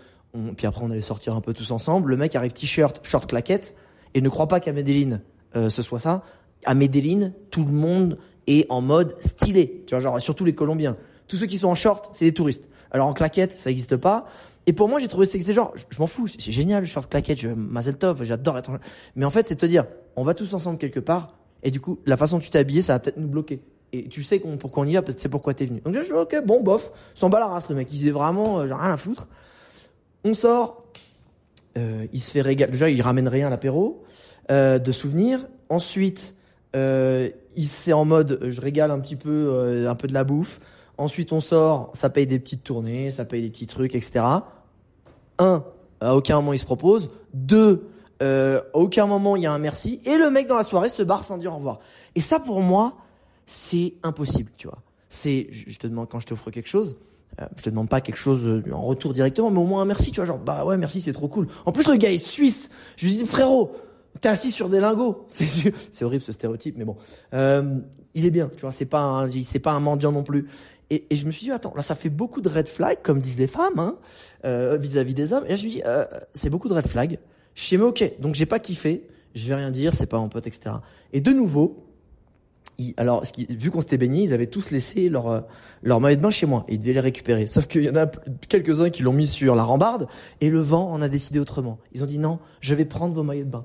[0.57, 2.11] puis après on allait sortir un peu tous ensemble.
[2.11, 3.75] Le mec arrive t-shirt, short claquette
[4.15, 5.21] et ne croit pas qu'à Medellin
[5.57, 6.23] euh, ce soit ça
[6.65, 9.85] à Medellin, tout le monde est en mode stylé.
[9.87, 10.97] Tu vois, genre, surtout les Colombiens.
[11.29, 12.69] Tous ceux qui sont en short, c'est des touristes.
[12.91, 14.27] Alors en claquette, ça n'existe pas.
[14.67, 17.49] Et pour moi, j'ai trouvé c'était genre, je, m'en fous, c'est génial, short claquette, je,
[17.49, 18.71] Mazel Tov, j'adore être.
[19.17, 21.99] Mais en fait, c'est te dire, on va tous ensemble quelque part, et du coup,
[22.07, 23.61] la façon dont tu t'es habillé, ça va peut-être nous bloquer.
[23.93, 25.81] Et tu sais pourquoi on y va, parce que c'est pourquoi t'es venu.
[25.81, 28.61] Donc je dis, ok, bon, bof, s'en bat la race, le mec, il disait vraiment,
[28.61, 29.29] euh, genre rien à foutre.
[30.25, 30.85] On sort,
[31.77, 34.05] euh, il se fait régaler, déjà, il ramène rien à l'apéro,
[34.51, 35.41] euh, de souvenirs.
[35.69, 36.37] Ensuite,
[36.75, 40.25] euh, il c'est en mode je régale un petit peu euh, un peu de la
[40.25, 40.61] bouffe.
[40.99, 44.25] Ensuite on sort, ça paye des petites tournées, ça paye des petits trucs, etc.
[45.39, 45.65] Un,
[46.01, 47.11] à aucun moment il se propose.
[47.35, 47.89] Deux,
[48.23, 50.01] euh, à aucun moment il y a un merci.
[50.05, 51.81] Et le mec dans la soirée se barre sans dire au revoir.
[52.15, 52.97] Et ça pour moi,
[53.47, 54.79] c'est impossible, tu vois.
[55.09, 56.97] C'est, je te demande quand je t'offre quelque chose,
[57.41, 59.87] euh, je te demande pas quelque chose euh, en retour directement, mais au moins un
[59.87, 61.49] merci, tu vois, genre bah ouais merci, c'est trop cool.
[61.65, 62.71] En plus le gars est suisse.
[62.97, 63.73] Je lui dis frérot,
[64.21, 65.27] T'es assis sur des lingots.
[65.29, 66.97] C'est horrible ce stéréotype, mais bon.
[67.35, 67.79] Euh,
[68.15, 68.73] il est bien, tu vois.
[68.73, 70.47] C'est pas un, c'est pas un mendiant non plus.
[70.91, 73.23] Et, et, je me suis dit attends, là ça fait beaucoup de red flags comme
[73.23, 73.97] disent les femmes, hein,
[74.45, 75.45] euh, vis-à-vis des hommes.
[75.47, 77.19] Et là, je me dit euh, c'est beaucoup de red flags.
[77.55, 79.09] Je suis ok, donc j'ai pas kiffé.
[79.35, 80.77] Je vais rien dire, c'est pas mon pote, etc.
[81.15, 81.87] Et de nouveau,
[82.97, 85.41] alors ce qui, vu qu'on s'était baigné, ils avaient tous laissé leur euh,
[85.83, 86.65] leur maillot de bain chez moi.
[86.69, 87.47] Et ils devaient les récupérer.
[87.47, 88.07] Sauf qu'il y en a
[88.49, 90.09] quelques uns qui l'ont mis sur la rambarde
[90.41, 91.79] et le vent en a décidé autrement.
[91.93, 93.65] Ils ont dit non, je vais prendre vos maillots de bain.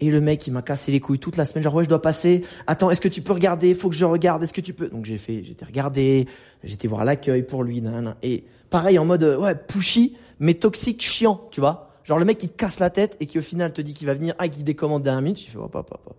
[0.00, 1.62] Et le mec, il m'a cassé les couilles toute la semaine.
[1.62, 2.44] Genre, ouais, je dois passer.
[2.66, 3.74] Attends, est-ce que tu peux regarder?
[3.74, 4.42] Faut que je regarde.
[4.42, 4.88] Est-ce que tu peux?
[4.88, 6.26] Donc, j'ai fait, j'étais regardé.
[6.64, 7.82] J'étais voir l'accueil pour lui.
[8.22, 11.90] Et pareil, en mode, ouais, pushy, mais toxique, chiant, tu vois.
[12.02, 14.06] Genre, le mec, il te casse la tête et qui, au final, te dit qu'il
[14.06, 15.38] va venir, ah, qui décommande dernière minute.
[15.38, 16.16] J'ai fait, oh, papa, papa.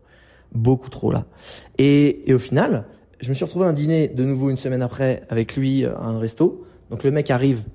[0.53, 1.25] Beaucoup trop, là.
[1.77, 2.85] Et, et au final,
[3.19, 5.95] je me suis retrouvé à un dîner de nouveau une semaine après avec lui euh,
[5.97, 6.65] à un resto.
[6.89, 7.65] Donc, le mec arrive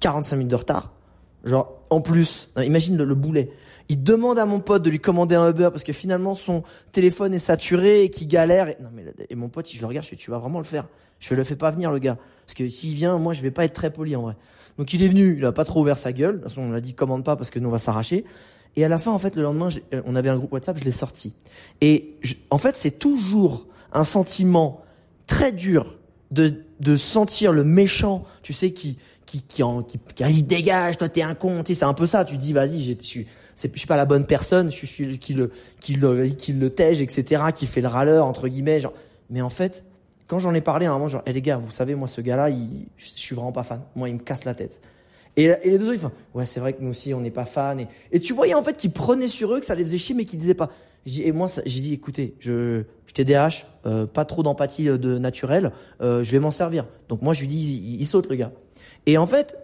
[0.00, 0.92] 45 minutes de retard.
[1.44, 3.50] Genre, en plus, imagine le, le boulet
[3.88, 7.34] il demande à mon pote de lui commander un Uber parce que finalement son téléphone
[7.34, 8.68] est saturé et qu'il galère.
[8.68, 10.64] Et, non mais et mon pote, je le regarde, je fais tu vas vraiment le
[10.64, 10.88] faire.
[11.18, 13.64] Je le fais pas venir le gars parce que s'il vient, moi je vais pas
[13.64, 14.36] être très poli en vrai.
[14.78, 16.36] Donc il est venu, il a pas trop ouvert sa gueule.
[16.36, 18.24] De toute façon, on a dit commande pas parce que nous on va s'arracher.
[18.78, 20.84] Et à la fin, en fait, le lendemain, euh, on avait un groupe WhatsApp, je
[20.84, 21.32] l'ai sorti.
[21.80, 22.18] Et
[22.50, 24.82] en fait, c'est toujours un sentiment
[25.26, 25.96] très dur
[26.30, 31.08] de de sentir le méchant, tu sais, qui qui qui en qui, qui, dégage, toi
[31.08, 32.24] t'es un con, tu sais, c'est un peu ça.
[32.24, 35.18] Tu dis vas-y, je suis c'est je suis pas la bonne personne, je suis celui
[35.18, 38.78] qui le qui le qui le tège, etc., qui fait le râleur entre guillemets.
[38.78, 38.92] Genre.
[39.28, 39.84] Mais en fait,
[40.28, 42.20] quand j'en ai parlé à un moment, genre, hey, les gars, vous savez, moi ce
[42.20, 43.80] gars-là, il, je suis vraiment pas fan.
[43.96, 44.80] Moi, il me casse la tête.
[45.36, 47.44] Et, les deux autres, ils font, ouais, c'est vrai que nous aussi, on n'est pas
[47.44, 47.80] fan.
[47.80, 50.14] Et, et tu voyais en fait qu'ils prenaient sur eux, que ça les faisait chier,
[50.14, 50.70] mais qu'ils disaient pas.
[51.06, 55.72] Et moi, j'ai dit, écoutez, je, je TDAH, euh, pas trop d'empathie euh, de naturel,
[56.00, 56.86] euh, je vais m'en servir.
[57.08, 58.50] Donc moi, je lui dis, il, il, saute le gars.
[59.06, 59.56] Et en fait,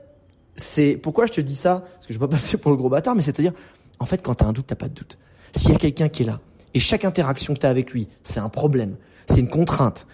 [0.55, 2.89] c'est pourquoi je te dis ça, parce que je vais pas passer pour le gros
[2.89, 3.55] bâtard, mais c'est à dire,
[4.03, 5.19] en fait, quand tu as un doute, t'as pas de doute.
[5.55, 6.41] S'il y a quelqu'un qui est là,
[6.75, 10.07] et chaque interaction que tu as avec lui, c'est un problème, c'est une contrainte,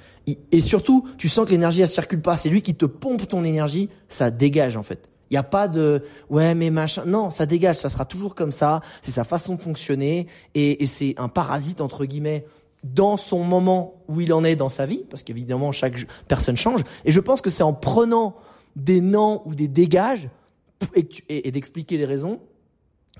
[0.52, 2.36] et surtout, tu sens que l'énergie elle circule pas.
[2.36, 5.08] C'est lui qui te pompe ton énergie, ça dégage en fait.
[5.30, 7.04] Il n'y a pas de ouais mais machin.
[7.06, 7.76] Non, ça dégage.
[7.76, 8.80] Ça sera toujours comme ça.
[9.02, 12.44] C'est sa façon de fonctionner et, c'est un parasite entre guillemets
[12.84, 16.82] dans son moment où il en est dans sa vie, parce qu'évidemment chaque personne change.
[17.04, 18.36] Et je pense que c'est en prenant
[18.76, 20.28] des noms ou des dégages
[20.94, 22.40] et, et d'expliquer les raisons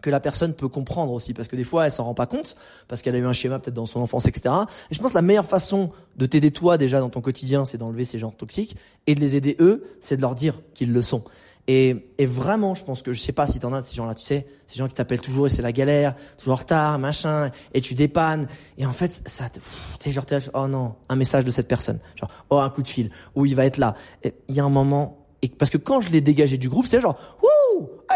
[0.00, 2.56] que la personne peut comprendre aussi, parce que des fois elle s'en rend pas compte,
[2.88, 4.54] parce qu'elle a eu un schéma peut-être dans son enfance, etc.
[4.90, 7.78] Et je pense que la meilleure façon de t'aider toi déjà dans ton quotidien, c'est
[7.78, 11.02] d'enlever ces genres toxiques, et de les aider eux, c'est de leur dire qu'ils le
[11.02, 11.24] sont.
[11.70, 14.14] Et, et vraiment, je pense que je sais pas si t'en as de ces gens-là,
[14.14, 17.50] tu sais, ces gens qui t'appellent toujours et c'est la galère, toujours en retard, machin,
[17.74, 18.48] et tu dépannes.
[18.78, 19.60] Et en fait, ça, tu
[20.00, 23.10] sais, genre, oh non, un message de cette personne, genre, oh un coup de fil,
[23.34, 23.94] ou il va être là.
[24.24, 27.02] Il y a un moment, et parce que quand je l'ai dégagé du groupe, c'est
[27.02, 27.18] genre,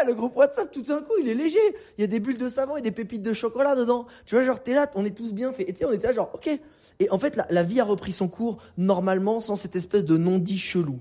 [0.04, 1.58] le groupe WhatsApp, tout d'un coup, il est léger.
[1.98, 4.06] Il y a des bulles de savon et des pépites de chocolat dedans.
[4.26, 5.68] Tu vois, genre, t'es là, on est tous bien faits.
[5.68, 6.48] Et tu sais, on était là, genre, ok.
[7.00, 10.58] Et en fait, la, vie a repris son cours normalement sans cette espèce de non-dit
[10.58, 11.00] chelou.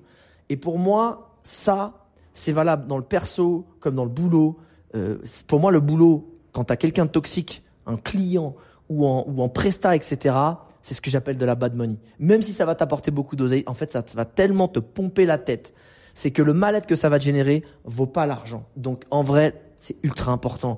[0.50, 4.58] Et pour moi, ça, c'est valable dans le perso comme dans le boulot.
[4.96, 8.56] Euh, pour moi, le boulot, quand t'as quelqu'un de toxique, un client
[8.90, 10.36] ou en, ou en presta, etc.,
[10.82, 11.98] c'est ce que j'appelle de la bad money.
[12.20, 15.38] Même si ça va t'apporter beaucoup d'oseille, en fait, ça va tellement te pomper la
[15.38, 15.74] tête
[16.14, 18.66] c'est que le mal-être que ça va générer vaut pas l'argent.
[18.76, 20.78] Donc en vrai, c'est ultra important.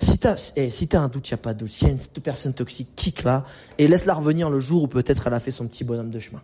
[0.00, 1.68] Si t'as, eh, si t'as un doute, y a pas de doute.
[1.68, 3.44] Si y a une personne toxique, kick là
[3.78, 6.42] et laisse-la revenir le jour où peut-être elle a fait son petit bonhomme de chemin.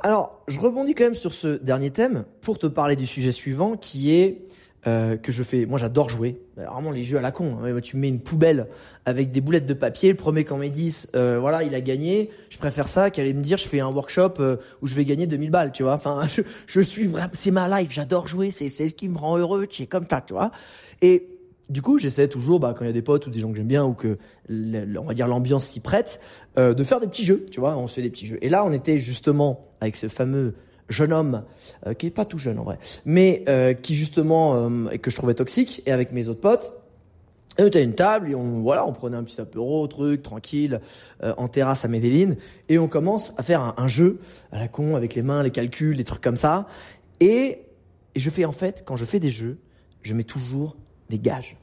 [0.00, 3.76] Alors, je rebondis quand même sur ce dernier thème pour te parler du sujet suivant
[3.76, 4.44] qui est
[4.86, 5.66] euh, que je fais.
[5.66, 6.40] Moi, j'adore jouer.
[6.56, 7.58] Vraiment les jeux à la con.
[7.62, 7.80] Hein.
[7.80, 8.68] Tu mets une poubelle
[9.04, 10.10] avec des boulettes de papier.
[10.10, 12.30] Le premier quand met 10, euh, voilà, il a gagné.
[12.50, 15.26] Je préfère ça qu'aller me dire je fais un workshop euh, où je vais gagner
[15.26, 15.94] 2000 balles, tu vois.
[15.94, 16.22] Enfin,
[16.66, 17.90] je, suis vraiment, c'est ma life.
[17.92, 18.50] J'adore jouer.
[18.50, 19.66] C'est c'est ce qui me rend heureux.
[19.78, 20.50] Es comme ça, tu vois.
[21.02, 21.36] Et
[21.68, 23.56] du coup, j'essaie toujours, bah, quand il y a des potes ou des gens que
[23.56, 24.18] j'aime bien ou que,
[24.48, 26.20] on va dire, l'ambiance s'y prête,
[26.58, 27.76] euh, de faire des petits jeux, tu vois.
[27.76, 28.38] On se fait des petits jeux.
[28.40, 30.54] Et là, on était justement avec ce fameux
[30.88, 31.44] jeune homme
[31.86, 35.10] euh, qui est pas tout jeune en vrai, mais euh, qui justement euh, et que
[35.10, 36.72] je trouvais toxique et avec mes autres potes.
[37.58, 40.22] Et on était à une table et on voilà, on prenait un petit apéro, truc
[40.22, 40.78] tranquille
[41.22, 42.34] en terrasse à Medellin
[42.68, 44.20] et on commence à faire un, jeu
[44.52, 46.68] à la con avec les mains, les calculs, les trucs comme ça.
[47.20, 47.62] Et,
[48.14, 49.56] et je fais en fait quand je fais des jeux,
[50.02, 50.76] je mets toujours
[51.08, 51.56] des gages.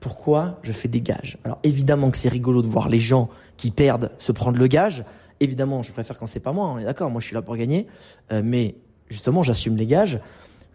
[0.00, 1.38] Pourquoi je fais des gages?
[1.44, 5.04] Alors évidemment que c'est rigolo de voir les gens qui perdent se prendre le gage,
[5.40, 7.56] Évidemment, je préfère quand c'est pas moi, on est d'accord, moi je suis là pour
[7.56, 7.86] gagner,
[8.32, 8.76] euh, mais
[9.08, 10.20] justement, j'assume les gages.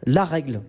[0.05, 0.61] La règle,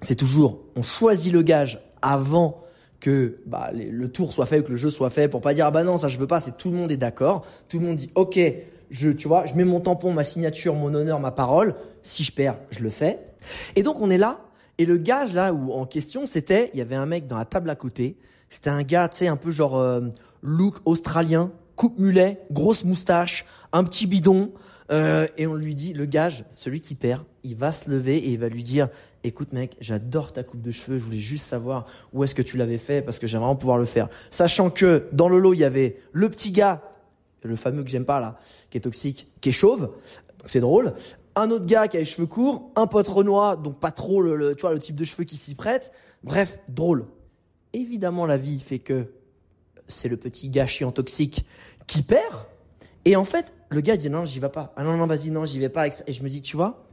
[0.00, 2.64] c'est toujours, on choisit le gage avant
[3.00, 5.70] que bah, le tour soit fait que le jeu soit fait pour pas dire ah
[5.70, 6.38] bah non ça je veux pas.
[6.38, 7.44] C'est tout le monde est d'accord.
[7.68, 8.38] Tout le monde dit ok
[8.90, 11.74] je tu vois je mets mon tampon ma signature mon honneur ma parole.
[12.02, 13.18] Si je perds je le fais.
[13.74, 14.40] Et donc on est là.
[14.78, 17.46] Et le gage là où en question c'était il y avait un mec dans la
[17.46, 18.16] table à côté.
[18.50, 20.02] C'était un gars tu sais un peu genre euh,
[20.42, 21.50] look australien
[21.80, 24.52] coupe mulet, grosse moustache, un petit bidon,
[24.92, 28.28] euh, et on lui dit, le gage, celui qui perd, il va se lever et
[28.32, 28.90] il va lui dire,
[29.24, 32.58] écoute mec, j'adore ta coupe de cheveux, je voulais juste savoir où est-ce que tu
[32.58, 34.10] l'avais fait parce que j'aimerais vraiment pouvoir le faire.
[34.28, 36.82] Sachant que dans le lot, il y avait le petit gars,
[37.44, 38.38] le fameux que j'aime pas là,
[38.68, 39.90] qui est toxique, qui est chauve,
[40.44, 40.92] c'est drôle.
[41.34, 44.54] Un autre gars qui a les cheveux courts, un pote renois, donc pas trop le,
[44.54, 45.92] tu vois, le type de cheveux qui s'y prête.
[46.24, 47.06] Bref, drôle.
[47.72, 49.06] Évidemment, la vie fait que
[49.90, 51.44] c'est le petit gars chiant toxique
[51.90, 52.46] qui perd.
[53.04, 54.72] Et en fait, le gars dit non, j'y vais pas.
[54.76, 55.88] Ah non, non, vas-y, non, j'y vais pas.
[55.88, 56.84] Et je me dis, tu vois,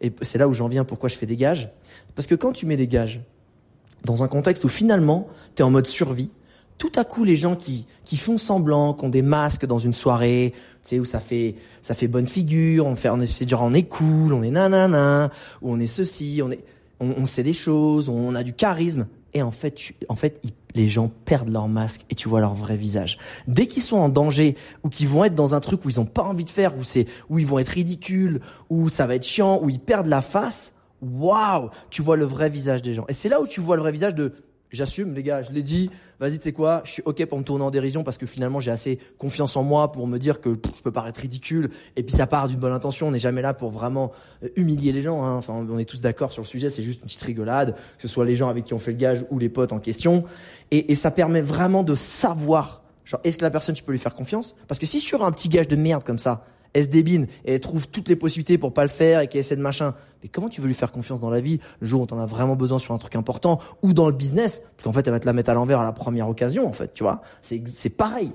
[0.00, 1.68] et c'est là où j'en viens pourquoi je fais des gages.
[2.14, 3.20] Parce que quand tu mets des gages,
[4.04, 6.30] dans un contexte où finalement, tu es en mode survie,
[6.78, 9.94] tout à coup, les gens qui, qui font semblant, qui ont des masques dans une
[9.94, 13.62] soirée, tu sais, où ça fait, ça fait bonne figure, on fait, on est, genre,
[13.62, 15.30] on est cool, on est nanana,
[15.62, 16.60] ou on est ceci, on est,
[17.00, 19.06] on sait des choses, on a du charisme.
[19.34, 20.40] Et en fait, en fait,
[20.74, 23.18] les gens perdent leur masque et tu vois leur vrai visage.
[23.48, 26.06] Dès qu'ils sont en danger ou qu'ils vont être dans un truc où ils ont
[26.06, 29.26] pas envie de faire, où c'est où ils vont être ridicules, où ça va être
[29.26, 33.04] chiant, où ils perdent la face, waouh, tu vois le vrai visage des gens.
[33.08, 34.32] Et c'est là où tu vois le vrai visage de
[34.70, 37.44] j'assume les gars, je l'ai dit, vas-y, tu sais quoi, je suis ok pour me
[37.44, 40.56] tourner en dérision parce que finalement j'ai assez confiance en moi pour me dire que
[40.76, 41.70] je peux paraître ridicule.
[41.96, 44.92] Et puis ça part d'une bonne intention, on n'est jamais là pour vraiment euh, humilier
[44.92, 45.36] les gens, hein.
[45.36, 48.08] enfin on est tous d'accord sur le sujet, c'est juste une petite rigolade, que ce
[48.08, 50.24] soit les gens avec qui on fait le gage ou les potes en question,
[50.70, 54.14] et, ça permet vraiment de savoir, genre est-ce que la personne tu peux lui faire
[54.14, 54.56] confiance?
[54.66, 56.44] Parce que si sur un petit gage de merde comme ça,
[56.76, 59.56] elle se débine et trouve toutes les possibilités pour pas le faire et qu'elle essaie
[59.56, 59.94] de machin.
[60.22, 62.26] Mais comment tu veux lui faire confiance dans la vie le jour où t'en as
[62.26, 64.58] vraiment besoin sur un truc important ou dans le business?
[64.76, 66.74] Parce qu'en fait, elle va te la mettre à l'envers à la première occasion, en
[66.74, 67.22] fait, tu vois.
[67.40, 68.30] C'est, pareil.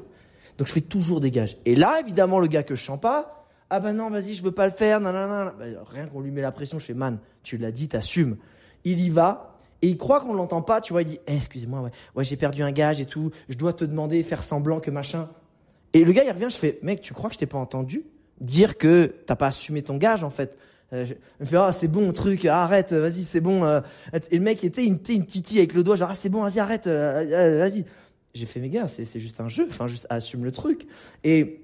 [0.58, 1.58] Donc je fais toujours des gages.
[1.65, 4.51] Et là, évidemment, le gars que je sens pas, ah ben non, vas-y, je veux
[4.51, 5.51] pas le faire, non, non.
[5.86, 8.38] rien qu'on lui met la pression, je fais, man, tu l'as dit, t'assumes.
[8.86, 11.82] Il y va, et il croit qu'on l'entend pas, tu vois, il dit, eh, excusez-moi,
[11.82, 14.89] ouais, ouais, j'ai perdu un gage et tout, je dois te demander, faire semblant que
[14.89, 15.30] machin.
[15.93, 18.04] Et le gars, il revient, je fais, mec, tu crois que je t'ai pas entendu?
[18.41, 20.58] Dire que t'as pas assumé ton gage en fait.
[20.93, 23.80] Euh, je me fais ah c'est bon truc arrête vas-y c'est bon euh.
[24.30, 26.60] et le mec était une une titi avec le doigt genre ah c'est bon vas-y
[26.60, 27.86] arrête euh, vas-y.
[28.34, 30.88] J'ai fait mes gars c'est juste un jeu enfin juste assume le truc.
[31.23, 31.62] Et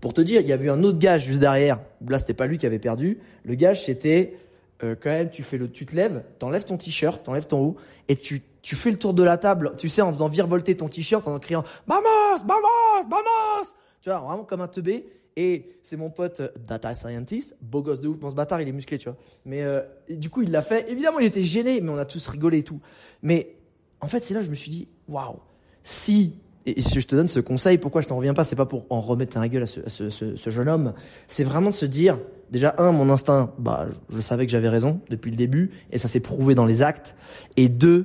[0.00, 1.80] pour te dire il y avait un autre gage juste derrière.
[2.08, 3.18] Là c'était pas lui qui avait perdu.
[3.44, 4.36] Le gage c'était
[4.82, 7.76] euh, quand même tu fais le tu te lèves t'enlèves ton t-shirt t'enlèves ton haut
[8.08, 10.88] et tu tu fais le tour de la table tu sais en faisant virevolter ton
[10.88, 13.74] t-shirt en criant vamos vamos vamos!
[14.00, 15.04] Tu vois vraiment comme un teubé
[15.38, 18.68] et c'est mon pote euh, data scientist, beau gosse de ouf, bon ce bâtard il
[18.68, 19.16] est musclé, tu vois.
[19.44, 20.90] Mais euh, du coup il l'a fait.
[20.90, 22.80] Évidemment il était gêné, mais on a tous rigolé et tout.
[23.22, 23.54] Mais
[24.00, 25.38] en fait c'est là que je me suis dit, waouh,
[25.84, 26.34] si
[26.66, 28.86] et si je te donne ce conseil, pourquoi je t'en reviens pas, c'est pas pour
[28.90, 30.92] en remettre la gueule à ce, ce, jeune homme,
[31.26, 32.18] c'est vraiment de se dire,
[32.50, 36.08] déjà un, mon instinct, bah je savais que j'avais raison depuis le début, et ça
[36.08, 37.14] s'est prouvé dans les actes.
[37.56, 38.04] Et deux,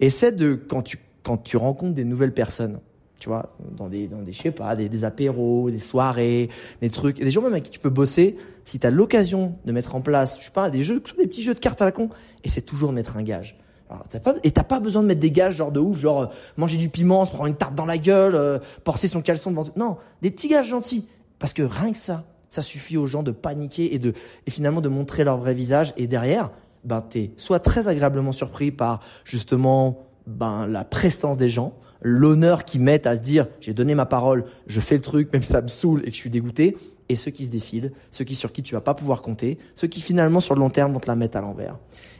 [0.00, 2.80] essaie de quand tu quand tu rencontres des nouvelles personnes,
[3.22, 6.90] tu vois, dans des, dans des, je sais pas, des, des apéros, des soirées, des
[6.90, 9.94] trucs, des gens même avec qui tu peux bosser, si tu as l'occasion de mettre
[9.94, 12.08] en place, je sais pas, des jeux, des petits jeux de cartes à la con,
[12.42, 13.56] et c'est toujours mettre un gage.
[13.88, 16.22] Alors, t'as pas, et t'as pas besoin de mettre des gages genre de ouf, genre
[16.22, 19.52] euh, manger du piment, se prendre une tarte dans la gueule, euh, porter son caleçon
[19.52, 19.66] devant.
[19.76, 21.06] Non, des petits gages gentils,
[21.38, 24.14] parce que rien que ça, ça suffit aux gens de paniquer et de
[24.48, 25.94] et finalement de montrer leur vrai visage.
[25.96, 26.50] Et derrière,
[26.82, 32.82] ben t'es soit très agréablement surpris par justement ben la prestance des gens, l'honneur qu'ils
[32.82, 35.68] mettent à se dire j'ai donné ma parole, je fais le truc, même ça me
[35.68, 36.76] saoule et que je suis dégoûté,
[37.08, 39.88] et ceux qui se défilent, ceux qui sur qui tu vas pas pouvoir compter, ceux
[39.88, 41.78] qui finalement sur le long terme vont te la mettre à l'envers.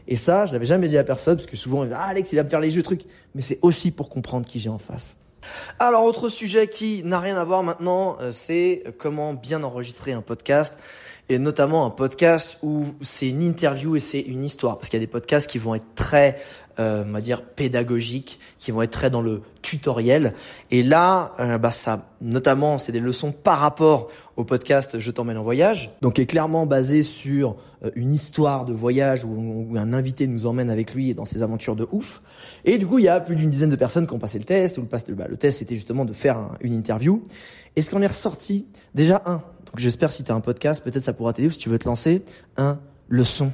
[0.08, 2.42] Et ça, je l'avais jamais dit à personne parce que souvent, ah, Alex, il va
[2.42, 5.16] me faire les jeux trucs, mais c'est aussi pour comprendre qui j'ai en face.
[5.78, 10.22] Alors, autre sujet qui n'a rien à voir maintenant, euh, c'est comment bien enregistrer un
[10.22, 10.78] podcast
[11.28, 14.76] et notamment un podcast où c'est une interview et c'est une histoire.
[14.76, 16.38] Parce qu'il y a des podcasts qui vont être très
[16.78, 20.34] euh, on va dire pédagogiques qui vont être très dans le tutoriel.
[20.70, 25.36] Et là euh, bah ça notamment c'est des leçons par rapport au podcast Je t'emmène
[25.36, 25.90] en voyage.
[26.00, 30.70] Donc est clairement basé sur euh, une histoire de voyage où, un invité nous emmène
[30.70, 32.22] avec lui dans ses aventures de ouf.
[32.64, 34.44] Et du coup il y a plus d'une dizaine de personnes qui ont passé le
[34.44, 37.22] test où le, bah, le test c'était justement de faire une interview.
[37.76, 41.02] Et ce qu'on est ressorti déjà un donc j'espère si tu as un podcast, peut-être
[41.02, 42.22] ça pourra t'aider si tu veux te lancer.
[42.58, 43.52] Un, le son.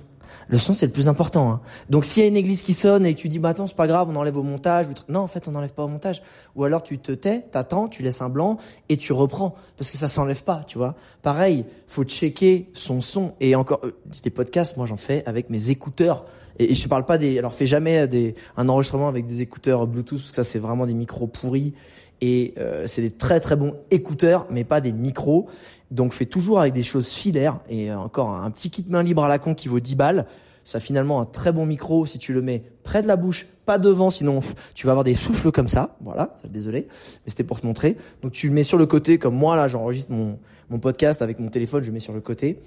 [0.48, 1.50] Le son, c'est le plus important.
[1.50, 1.61] Hein.
[1.90, 3.87] Donc s'il y a une église qui sonne et tu dis, bah attends, c'est pas
[3.87, 4.87] grave, on enlève au montage.
[5.09, 6.22] Non, en fait, on n'enlève pas au montage.
[6.57, 9.54] Ou alors tu te tais, t'attends, tu laisses un blanc et tu reprends.
[9.76, 10.96] Parce que ça s'enlève pas, tu vois.
[11.22, 13.35] Pareil, faut checker son son.
[13.38, 13.92] Et encore, euh,
[14.24, 16.24] des podcasts, moi j'en fais avec mes écouteurs.
[16.59, 17.38] Et, je parle pas des...
[17.38, 20.87] Alors fais jamais des, un enregistrement avec des écouteurs Bluetooth, parce que ça c'est vraiment
[20.87, 21.74] des micros pourris
[22.20, 25.48] et euh, c'est des très très bons écouteurs, mais pas des micros.
[25.90, 29.24] Donc fais toujours avec des choses filaires et euh, encore un petit kit main libre
[29.24, 30.26] à la con qui vaut 10 balles.
[30.64, 33.78] Ça finalement un très bon micro si tu le mets près de la bouche, pas
[33.78, 34.40] devant, sinon
[34.74, 35.96] tu vas avoir des souffles comme ça.
[36.02, 37.96] Voilà, désolé, mais c'était pour te montrer.
[38.22, 41.38] Donc tu le mets sur le côté, comme moi là, j'enregistre mon, mon podcast avec
[41.38, 42.61] mon téléphone, je le mets sur le côté.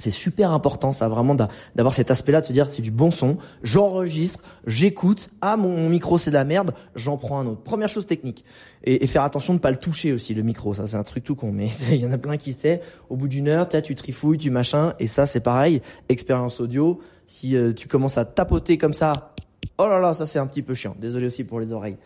[0.00, 3.36] C'est super important, ça vraiment d'avoir cet aspect-là, de se dire c'est du bon son,
[3.62, 7.60] j'enregistre, j'écoute, ah mon, micro c'est de la merde, j'en prends un autre.
[7.60, 8.42] Première chose technique.
[8.82, 11.34] Et, faire attention de pas le toucher aussi, le micro, ça c'est un truc tout
[11.34, 14.38] con, mais il y en a plein qui sait, au bout d'une heure, tu trifouilles,
[14.38, 18.94] tu machin, et ça c'est pareil, expérience audio, si euh, tu commences à tapoter comme
[18.94, 19.34] ça,
[19.76, 21.98] oh là là, ça c'est un petit peu chiant, désolé aussi pour les oreilles.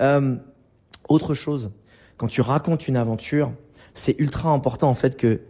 [0.00, 0.36] Euh,
[1.06, 1.72] autre chose,
[2.16, 3.52] quand tu racontes une aventure,
[3.92, 5.40] c'est ultra important en fait que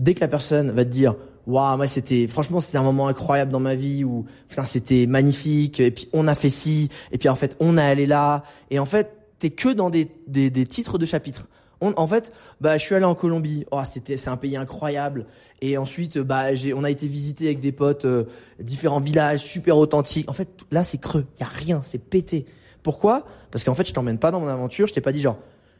[0.00, 1.14] dès que la personne va te dire
[1.46, 5.80] waouh moi c'était franchement c'était un moment incroyable dans ma vie où putain c'était magnifique.
[5.80, 6.88] Et puis on a fait ci.
[7.10, 8.44] Et puis en fait on a allé là.
[8.70, 11.48] Et en fait t'es que dans des, des, des titres de chapitres.
[11.80, 13.64] On, en fait bah je suis allé en Colombie.
[13.72, 15.26] Oh c'était c'est un pays incroyable.
[15.60, 18.24] Et ensuite bah j'ai on a été visiter avec des potes euh,
[18.60, 20.30] différents villages super authentiques.
[20.30, 21.26] En fait là c'est creux.
[21.40, 21.80] Y a rien.
[21.82, 22.46] C'est pété.
[22.82, 23.26] Pourquoi?
[23.50, 24.86] Parce qu'en fait je t'emmène pas dans mon aventure.
[24.86, 25.38] Je t'ai pas dit genre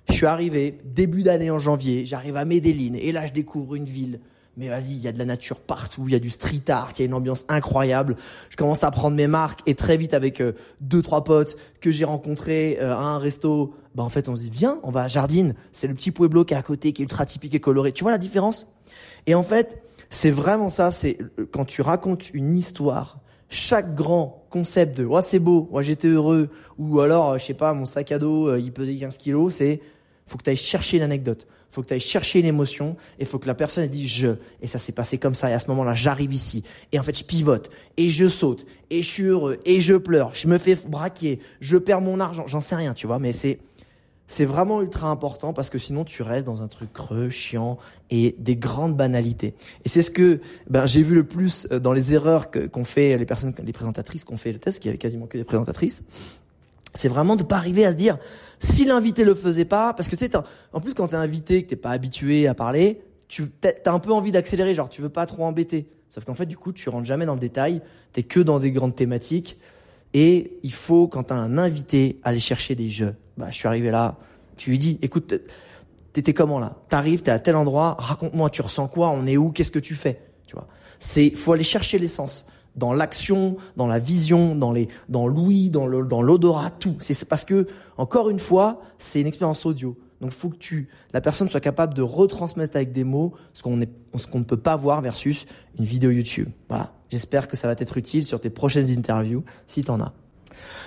[0.09, 2.05] je suis arrivé début d'année en janvier.
[2.05, 4.19] J'arrive à Medellin et là je découvre une ville
[4.57, 6.91] mais vas-y, il y a de la nature partout, il y a du street art,
[6.95, 8.17] il y a une ambiance incroyable.
[8.51, 11.91] Je commence à prendre mes marques et très vite avec euh, deux trois potes que
[11.91, 15.05] j'ai rencontrés euh, à un resto, bah en fait on se dit viens, on va
[15.05, 17.61] à Jardine, c'est le petit pueblo qui est à côté, qui est ultra typique et
[17.61, 17.93] coloré.
[17.93, 18.67] Tu vois la différence?
[19.27, 24.45] Et en fait, c'est vraiment ça, c'est euh, quand tu racontes une histoire, chaque grand
[24.51, 28.13] concept de ouais c'est beau, ouais j'étais heureux ou alors je sais pas mon sac
[28.13, 29.81] à dos il pesait 15 kilos, c'est
[30.27, 33.39] faut que tu ailles chercher l'anecdote faut que tu ailles chercher une émotion et faut
[33.39, 34.29] que la personne dit je.
[34.61, 36.63] Et ça s'est passé comme ça et à ce moment-là j'arrive ici.
[36.93, 40.35] Et en fait je pivote et je saute et je suis heureux et je pleure,
[40.35, 43.59] je me fais braquer, je perds mon argent, j'en sais rien, tu vois, mais c'est
[44.33, 47.77] c'est vraiment ultra important parce que sinon tu restes dans un truc creux, chiant
[48.09, 49.55] et des grandes banalités.
[49.85, 53.19] Et c'est ce que ben j'ai vu le plus euh, dans les erreurs qu'ont fait
[53.19, 56.03] les personnes, les présentatrices qu'on fait le test, qui avait quasiment que des présentatrices.
[56.95, 58.19] C'est vraiment de pas arriver à se dire
[58.63, 60.37] si l'invité le faisait pas parce que tu sais
[60.73, 63.51] en plus quand t'es invité que t'es pas habitué à parler tu
[63.87, 65.89] as un peu envie d'accélérer, genre tu veux pas trop embêter.
[66.11, 67.81] Sauf qu'en fait, du coup, tu rentres jamais dans le détail,
[68.13, 69.57] t'es que dans des grandes thématiques.
[70.13, 73.15] Et il faut, quand t'as un invité, aller chercher des jeux.
[73.39, 74.19] Bah, je suis arrivé là,
[74.59, 75.33] tu lui dis, écoute,
[76.13, 76.77] t'étais comment là?
[76.89, 79.95] T'arrives, t'es à tel endroit, raconte-moi, tu ressens quoi On est où Qu'est-ce que tu
[79.95, 80.21] fais?
[80.47, 80.69] Tu vois?
[80.99, 82.47] C'est, faut aller chercher l'essence
[82.77, 86.97] dans l'action, dans la vision, dans les, dans l'ouïe, dans le, dans l'odorat, tout.
[87.01, 89.97] C'est parce que, encore une fois, c'est une expérience audio.
[90.21, 93.81] Donc, faut que tu, la personne soit capable de retransmettre avec des mots ce qu'on
[93.81, 93.91] est,
[94.31, 95.47] qu'on ne peut pas voir versus
[95.79, 96.49] une vidéo YouTube.
[96.69, 96.93] Voilà.
[97.11, 100.13] J'espère que ça va t'être utile sur tes prochaines interviews, si t'en as.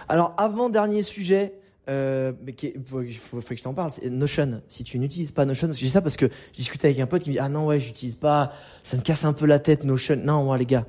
[0.07, 4.61] Alors, avant dernier sujet, euh, mais il faut, faut, que je t'en parle, c'est Notion.
[4.67, 7.29] Si tu n'utilises pas Notion, dis ça parce que j'ai discuté avec un pote qui
[7.29, 10.15] me dit ah non ouais j'utilise pas, ça me casse un peu la tête Notion.
[10.15, 10.85] Non ouais, les gars,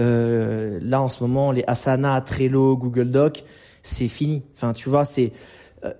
[0.00, 3.44] euh, là en ce moment les Asana, Trello, Google Doc,
[3.82, 4.42] c'est fini.
[4.54, 5.32] Enfin tu vois c'est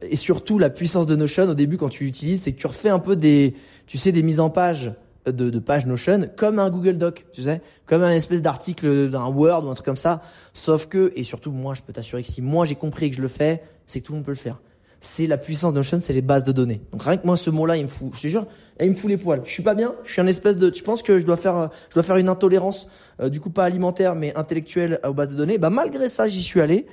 [0.02, 2.88] et surtout la puissance de Notion au début quand tu l'utilises, c'est que tu refais
[2.88, 3.54] un peu des,
[3.86, 4.92] tu sais, des mises en page
[5.26, 9.26] de, de page Notion comme un Google Doc, tu sais, comme un espèce d'article d'un
[9.26, 10.22] Word ou un truc comme ça.
[10.52, 13.22] Sauf que, et surtout moi, je peux t'assurer que si moi j'ai compris que je
[13.22, 14.60] le fais, c'est que tout le monde peut le faire.
[15.00, 16.80] C'est la puissance de Notion, c'est les bases de données.
[16.90, 18.46] Donc rien que moi, ce mot-là, il me fout, je te jure,
[18.80, 19.42] il me fout les poils.
[19.44, 21.70] Je suis pas bien, je suis un espèce de, tu penses que je dois faire,
[21.88, 22.88] je dois faire une intolérance,
[23.20, 25.58] euh, du coup pas alimentaire mais intellectuelle aux bases de données.
[25.58, 26.86] Bah malgré ça, j'y suis allé.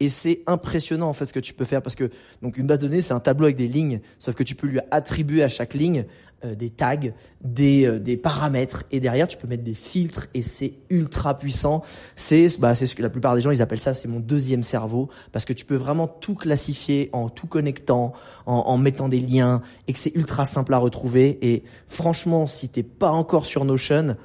[0.00, 2.10] Et c'est impressionnant en fait ce que tu peux faire parce que
[2.40, 4.66] donc une base de données c'est un tableau avec des lignes, sauf que tu peux
[4.66, 6.06] lui attribuer à chaque ligne
[6.42, 6.96] euh, des tags,
[7.42, 11.82] des, euh, des paramètres et derrière tu peux mettre des filtres et c'est ultra puissant.
[12.16, 14.62] C'est bah c'est ce que la plupart des gens ils appellent ça c'est mon deuxième
[14.62, 18.14] cerveau parce que tu peux vraiment tout classifier en tout connectant,
[18.46, 22.70] en, en mettant des liens et que c'est ultra simple à retrouver et franchement si
[22.70, 24.16] t'es pas encore sur Notion,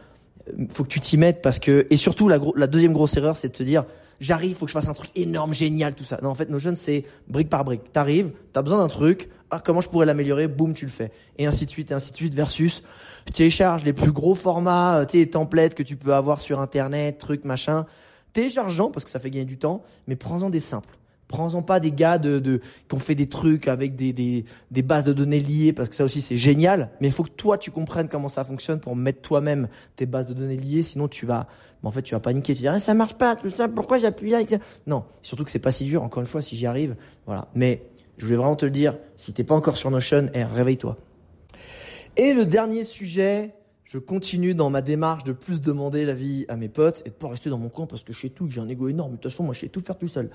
[0.48, 3.36] euh, faut que tu t'y mettes parce que et surtout la, la deuxième grosse erreur
[3.36, 3.84] c'est de te dire
[4.20, 6.20] j'arrive, faut que je fasse un truc énorme, génial, tout ça.
[6.22, 7.92] Non, en fait, Notion, c'est brique par brique.
[7.92, 11.12] T'arrives, t'as besoin d'un truc, ah, comment je pourrais l'améliorer, boum, tu le fais.
[11.38, 12.84] Et ainsi de suite, et ainsi de suite, versus,
[13.28, 16.60] je télécharge les plus gros formats, euh, tu sais, templates que tu peux avoir sur
[16.60, 17.86] Internet, trucs, machin.
[18.34, 20.98] Téléchargeant, parce que ça fait gagner du temps, mais prends-en des simples.
[21.28, 24.82] Prends-en pas des gars de, de, qui ont fait des trucs avec des, des, des
[24.82, 26.92] bases de données liées, parce que ça aussi c'est génial.
[27.02, 30.28] Mais il faut que toi tu comprennes comment ça fonctionne pour mettre toi-même tes bases
[30.28, 30.84] de données liées.
[30.84, 31.48] Sinon tu vas,
[31.84, 32.54] en fait tu vas paniquer.
[32.54, 33.68] Tu vas dire ah, ça marche pas, tout ça.
[33.68, 34.40] Pourquoi j'appuie là
[34.86, 36.04] Non, surtout que c'est pas si dur.
[36.04, 37.48] Encore une fois, si j'y arrive, voilà.
[37.56, 37.84] Mais
[38.18, 38.98] je voulais vraiment te le dire.
[39.18, 40.98] Si t'es pas encore sur Notion, eh, réveille-toi.
[42.18, 43.54] Et le dernier sujet,
[43.86, 47.30] je continue dans ma démarche de plus demander l'avis à mes potes et de pas
[47.30, 49.12] rester dans mon coin parce que je sais tout, j'ai un ego énorme.
[49.12, 50.32] De toute façon, moi, je sais tout faire tout seul.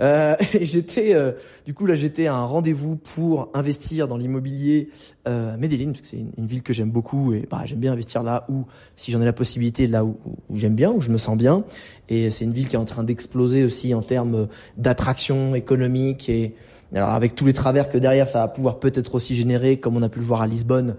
[0.00, 1.32] Euh, et j'étais, euh,
[1.66, 4.88] du coup, là, j'étais à un rendez-vous pour investir dans l'immobilier
[5.28, 7.92] euh, à Medellin parce que c'est une, ville que j'aime beaucoup et bah, j'aime bien
[7.92, 8.64] investir là où,
[8.96, 10.16] si j'en ai la possibilité, là où,
[10.48, 11.62] où j'aime bien, où je me sens bien.
[12.08, 16.54] Et c'est une ville qui est en train d'exploser aussi en termes d'attraction économique et
[16.94, 20.02] alors avec tous les travers que derrière ça va pouvoir peut-être aussi générer, comme on
[20.02, 20.94] a pu le voir à Lisbonne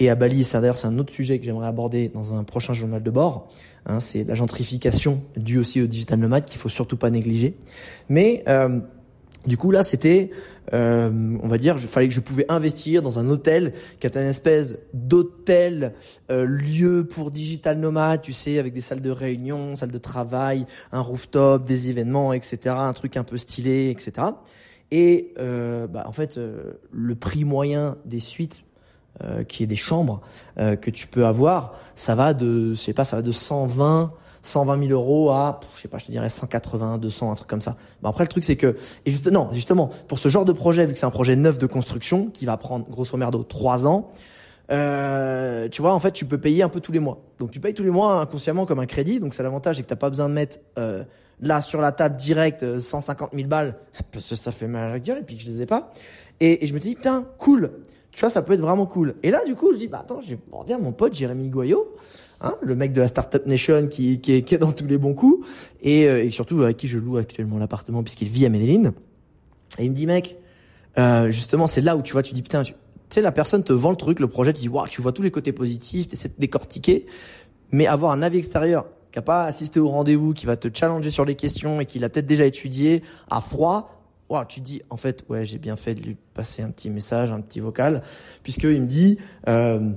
[0.00, 2.72] et à Bali, ça d'ailleurs c'est un autre sujet que j'aimerais aborder dans un prochain
[2.72, 3.48] journal de bord.
[3.86, 7.54] Hein, c'est la gentrification due aussi au digital nomade qu'il faut surtout pas négliger.
[8.08, 8.80] Mais euh,
[9.46, 10.30] du coup là c'était,
[10.72, 14.16] euh, on va dire, il fallait que je pouvais investir dans un hôtel qui est
[14.16, 15.92] une espèce d'hôtel
[16.30, 20.64] euh, lieu pour digital nomade, tu sais, avec des salles de réunion, salles de travail,
[20.92, 22.74] un rooftop, des événements, etc.
[22.78, 24.28] Un truc un peu stylé, etc.
[24.90, 28.64] Et euh, bah, en fait, euh, le prix moyen des suites
[29.24, 30.20] euh, qui est des chambres
[30.58, 34.12] euh, que tu peux avoir, ça va de, je sais pas, ça va de 120,
[34.42, 37.60] 120 000 euros à, je sais pas, je te dirais 180, 200, un truc comme
[37.60, 37.76] ça.
[38.02, 40.86] Bon, après, le truc c'est que, et juste, non, justement, pour ce genre de projet,
[40.86, 44.10] vu que c'est un projet neuf de construction qui va prendre grosso merdo trois ans,
[44.70, 47.20] euh, tu vois, en fait, tu peux payer un peu tous les mois.
[47.38, 49.20] Donc, tu payes tous les mois inconsciemment comme un crédit.
[49.20, 51.04] Donc, c'est l'avantage, c'est que t'as pas besoin de mettre euh,
[51.40, 53.74] là sur la table direct 150 000 balles
[54.12, 55.90] parce que ça fait mal à la gueule et puis que je les ai pas.
[56.38, 57.70] Et, et je me dis putain, cool
[58.12, 59.14] tu vois, ça peut être vraiment cool.
[59.22, 61.94] Et là, du coup, je dis, bah attends, j'ai demandé à mon pote Jérémy Goyot,
[62.40, 64.98] hein, le mec de la Startup Nation qui, qui, est, qui est dans tous les
[64.98, 65.46] bons coups,
[65.82, 68.92] et, euh, et surtout avec qui je loue actuellement l'appartement puisqu'il vit à Medellin.
[69.78, 70.36] Et il me dit, mec,
[70.98, 72.74] euh, justement, c'est là où tu vois, tu dis, putain, tu
[73.10, 75.22] sais, la personne te vend le truc, le projet, tu dis, waouh, tu vois tous
[75.22, 77.06] les côtés positifs, tu essaies de décortiquer,
[77.70, 81.10] mais avoir un avis extérieur qui a pas assisté au rendez-vous, qui va te challenger
[81.10, 83.99] sur les questions et qui l'a peut-être déjà étudié à froid,
[84.30, 87.30] wow, tu dis en fait ouais j'ai bien fait de lui passer un petit message,
[87.32, 88.02] un petit vocal,
[88.42, 89.90] puisque il me dit euh,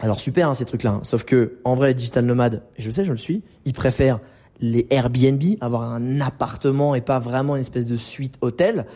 [0.00, 3.04] alors super hein, ces trucs-là, hein, sauf que en vrai les digital nomades, je sais
[3.04, 4.20] je le suis, ils préfèrent
[4.60, 8.86] les Airbnb, avoir un appartement et pas vraiment une espèce de suite hôtel,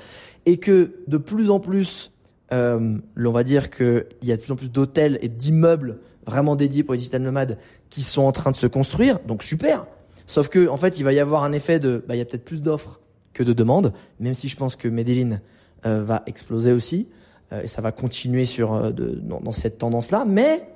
[0.45, 2.13] et que de plus en plus,
[2.53, 6.55] euh, on va dire qu'il y a de plus en plus d'hôtels et d'immeubles vraiment
[6.55, 7.59] dédiés pour les digital nomades
[7.89, 9.87] qui sont en train de se construire, donc super.
[10.29, 12.25] Sauf que en fait, il va y avoir un effet de, bah, il y a
[12.25, 13.01] peut-être plus d'offres
[13.37, 15.41] que de demandes, même si je pense que Medellin
[15.85, 17.07] euh, va exploser aussi,
[17.53, 20.67] euh, et ça va continuer sur euh, de, dans, cette tendance-là, mais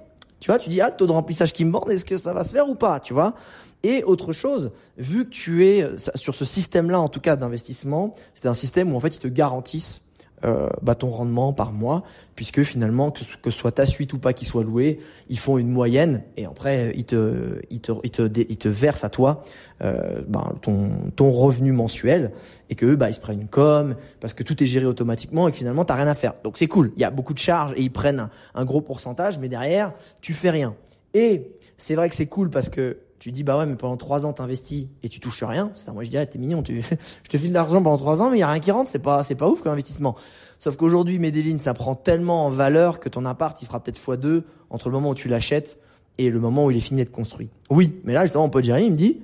[0.40, 2.32] Tu vois, tu dis, ah, le taux de remplissage qui me borde, est-ce que ça
[2.32, 3.34] va se faire ou pas, tu vois?
[3.82, 8.46] Et autre chose, vu que tu es sur ce système-là, en tout cas d'investissement, c'est
[8.46, 10.02] un système où en fait ils te garantissent
[10.45, 12.03] euh, bah, ton rendement par mois,
[12.34, 15.68] puisque finalement que, que soit ta suite ou pas qui soit louée, ils font une
[15.68, 19.43] moyenne et après ils te ils te ils te, ils te versent à toi
[19.82, 22.32] euh, bah, ton ton revenu mensuel
[22.70, 25.47] et que eux bah ils se prennent une com parce que tout est géré automatiquement
[25.47, 26.34] et que finalement t'as rien à faire.
[26.43, 26.93] Donc c'est cool.
[26.97, 29.93] Il y a beaucoup de charges et ils prennent un, un gros pourcentage, mais derrière
[30.22, 30.74] tu fais rien.
[31.12, 34.24] Et c'est vrai que c'est cool parce que tu dis bah ouais mais pendant trois
[34.24, 35.70] ans t'investis et tu touches rien.
[35.74, 38.30] Ça moi je dirais t'es mignon tu je te file de l'argent pendant trois ans
[38.30, 38.90] mais il y a rien qui rentre.
[38.90, 40.16] C'est pas c'est pas ouf comme investissement.
[40.58, 44.16] Sauf qu'aujourd'hui Medellin ça prend tellement en valeur que ton appart il fera peut-être fois
[44.16, 45.78] deux entre le moment où tu l'achètes
[46.16, 47.50] et le moment où il est fini d'être construit.
[47.68, 49.20] Oui mais là justement mon pote Jerry il me dit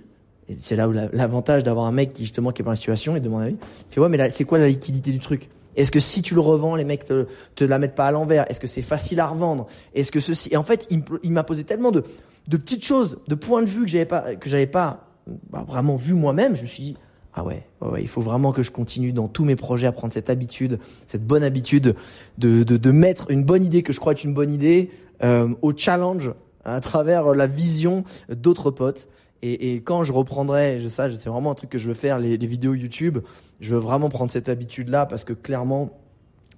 [0.49, 3.17] et c'est là où l'avantage d'avoir un mec qui justement qui est dans la situation
[3.17, 3.57] et de mon avis
[3.91, 5.49] il fait ouais mais c'est quoi la liquidité du truc?
[5.77, 8.51] Est-ce que si tu le revends, les mecs te, te la mettent pas à l'envers?
[8.51, 9.67] Est-ce que c'est facile à revendre?
[9.95, 10.57] Est-ce que ceci?
[10.57, 12.03] En fait, il, m'a posé tellement de,
[12.49, 15.09] petites choses, de points de vue que j'avais pas que j'avais pas
[15.51, 16.57] bah, vraiment vu moi-même.
[16.57, 16.97] Je me suis dit
[17.35, 20.13] ah ouais, ouais, il faut vraiment que je continue dans tous mes projets à prendre
[20.13, 21.95] cette habitude, cette bonne habitude
[22.39, 24.91] de, de, de mettre une bonne idée que je crois être une bonne idée
[25.23, 26.33] euh, au challenge
[26.65, 29.09] à travers la vision d'autres potes.
[29.43, 32.19] Et, et, quand je reprendrai, je sais, c'est vraiment un truc que je veux faire,
[32.19, 33.19] les, vidéos YouTube,
[33.61, 35.91] je veux vraiment prendre cette habitude-là parce que clairement,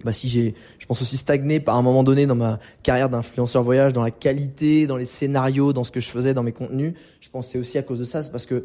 [0.04, 3.62] bah si j'ai, je pense aussi stagné par un moment donné dans ma carrière d'influenceur
[3.64, 6.94] voyage, dans la qualité, dans les scénarios, dans ce que je faisais, dans mes contenus.
[7.20, 8.64] Je pense c'est aussi à cause de ça, c'est parce que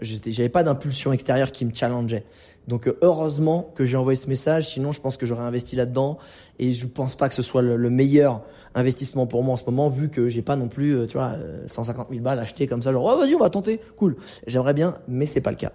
[0.00, 2.24] j'avais pas d'impulsion extérieure qui me challengeait.
[2.66, 6.18] Donc euh, heureusement que j'ai envoyé ce message, sinon je pense que j'aurais investi là-dedans
[6.58, 8.42] et je pense pas que ce soit le, meilleur
[8.74, 11.34] investissement pour moi en ce moment vu que j'ai pas non plus, euh, tu vois,
[11.66, 14.16] 150 000 balles achetées comme ça, genre oh, vas-y on va tenter, cool.
[14.46, 15.72] J'aimerais bien, mais c'est pas le cas.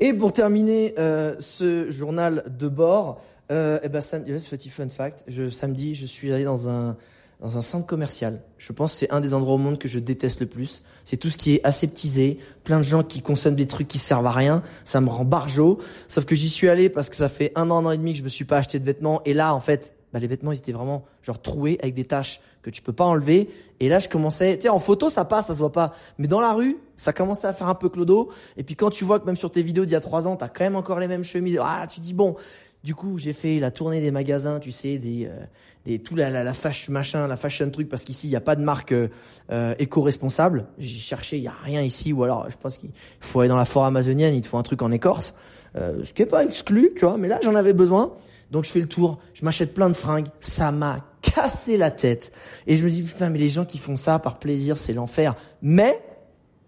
[0.00, 3.20] Et pour terminer euh, ce journal de bord,
[3.50, 6.96] euh, eh ben, samedi, petit fun fact, je, samedi, je suis allé dans un,
[7.42, 8.40] dans un centre commercial.
[8.56, 10.84] Je pense que c'est un des endroits au monde que je déteste le plus.
[11.04, 14.26] C'est tout ce qui est aseptisé, plein de gens qui consomment des trucs qui servent
[14.26, 14.62] à rien.
[14.84, 15.80] Ça me rend barjot.
[16.06, 18.12] Sauf que j'y suis allé parce que ça fait un an, un an et demi
[18.12, 19.20] que je me suis pas acheté de vêtements.
[19.24, 22.40] Et là, en fait, bah, les vêtements, ils étaient vraiment genre troués avec des taches
[22.62, 23.50] que tu peux pas enlever.
[23.80, 25.94] Et là, je commençais, tu en photo, ça passe, ça se voit pas.
[26.18, 28.30] Mais dans la rue, ça commençait à faire un peu clodo.
[28.56, 30.36] Et puis quand tu vois que même sur tes vidéos d'il y a trois ans,
[30.36, 32.36] t'as quand même encore les mêmes chemises, ah, tu dis bon.
[32.84, 35.44] Du coup, j'ai fait la tournée des magasins, tu sais, des, euh,
[35.84, 38.40] des tout la, la, la fashion machin, la fashion truc, parce qu'ici il n'y a
[38.40, 39.08] pas de marque euh,
[39.50, 40.66] euh, éco-responsable.
[40.78, 43.56] J'ai cherché, il y a rien ici, ou alors je pense qu'il faut aller dans
[43.56, 45.34] la forêt amazonienne, il te faut un truc en écorce,
[45.76, 47.16] euh, ce qui est pas exclu, tu vois.
[47.18, 48.14] Mais là, j'en avais besoin.
[48.50, 52.32] Donc je fais le tour, je m'achète plein de fringues, ça m'a cassé la tête.
[52.66, 55.36] Et je me dis, putain, mais les gens qui font ça par plaisir, c'est l'enfer.
[55.62, 55.98] Mais,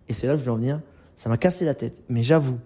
[0.09, 0.81] et c'est là que je veux en venir,
[1.17, 2.03] ça m'a cassé la tête.
[2.09, 2.59] Mais j'avoue,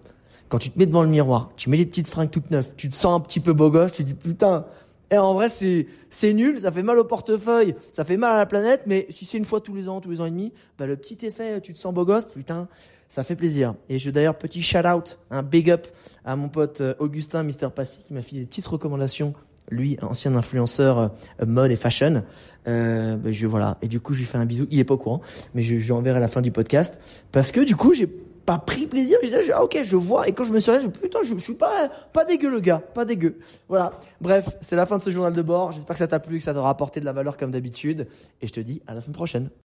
[0.49, 2.89] quand tu te mets devant le miroir, tu mets des petites fringues toutes neuves, tu
[2.89, 4.65] te sens un petit peu beau gosse, tu te dis, putain,
[5.11, 8.37] et en vrai, c'est, c'est nul, ça fait mal au portefeuille, ça fait mal à
[8.37, 10.51] la planète, mais si c'est une fois tous les ans, tous les ans et demi,
[10.77, 12.67] bah, le petit effet, tu te sens beau gosse, putain,
[13.07, 13.73] ça fait plaisir.
[13.89, 15.87] Et je d'ailleurs petit shout out, un big up
[16.25, 19.33] à mon pote euh, Augustin Mister Passy qui m'a fait des petites recommandations.
[19.71, 22.23] Lui, ancien influenceur euh, mode et fashion.
[22.67, 23.77] Euh, bah, je voilà.
[23.81, 24.67] Et du coup, je lui fais un bisou.
[24.69, 25.21] Il est pas au courant,
[25.55, 26.99] mais je, je lui enverrai à la fin du podcast
[27.31, 28.07] parce que du coup, j'ai
[28.49, 29.19] pas pris plaisir.
[29.21, 30.27] J'ai dit, ah, ok, je vois.
[30.27, 32.59] Et quand je me suis réveillé, je putain, je, je, suis pas, pas dégueu le
[32.59, 33.37] gars, pas dégueu.
[33.67, 33.91] Voilà.
[34.21, 35.71] Bref, c'est la fin de ce journal de bord.
[35.71, 38.07] J'espère que ça t'a plu, que ça t'aura apporté de la valeur comme d'habitude.
[38.41, 39.49] Et je te dis à la semaine prochaine.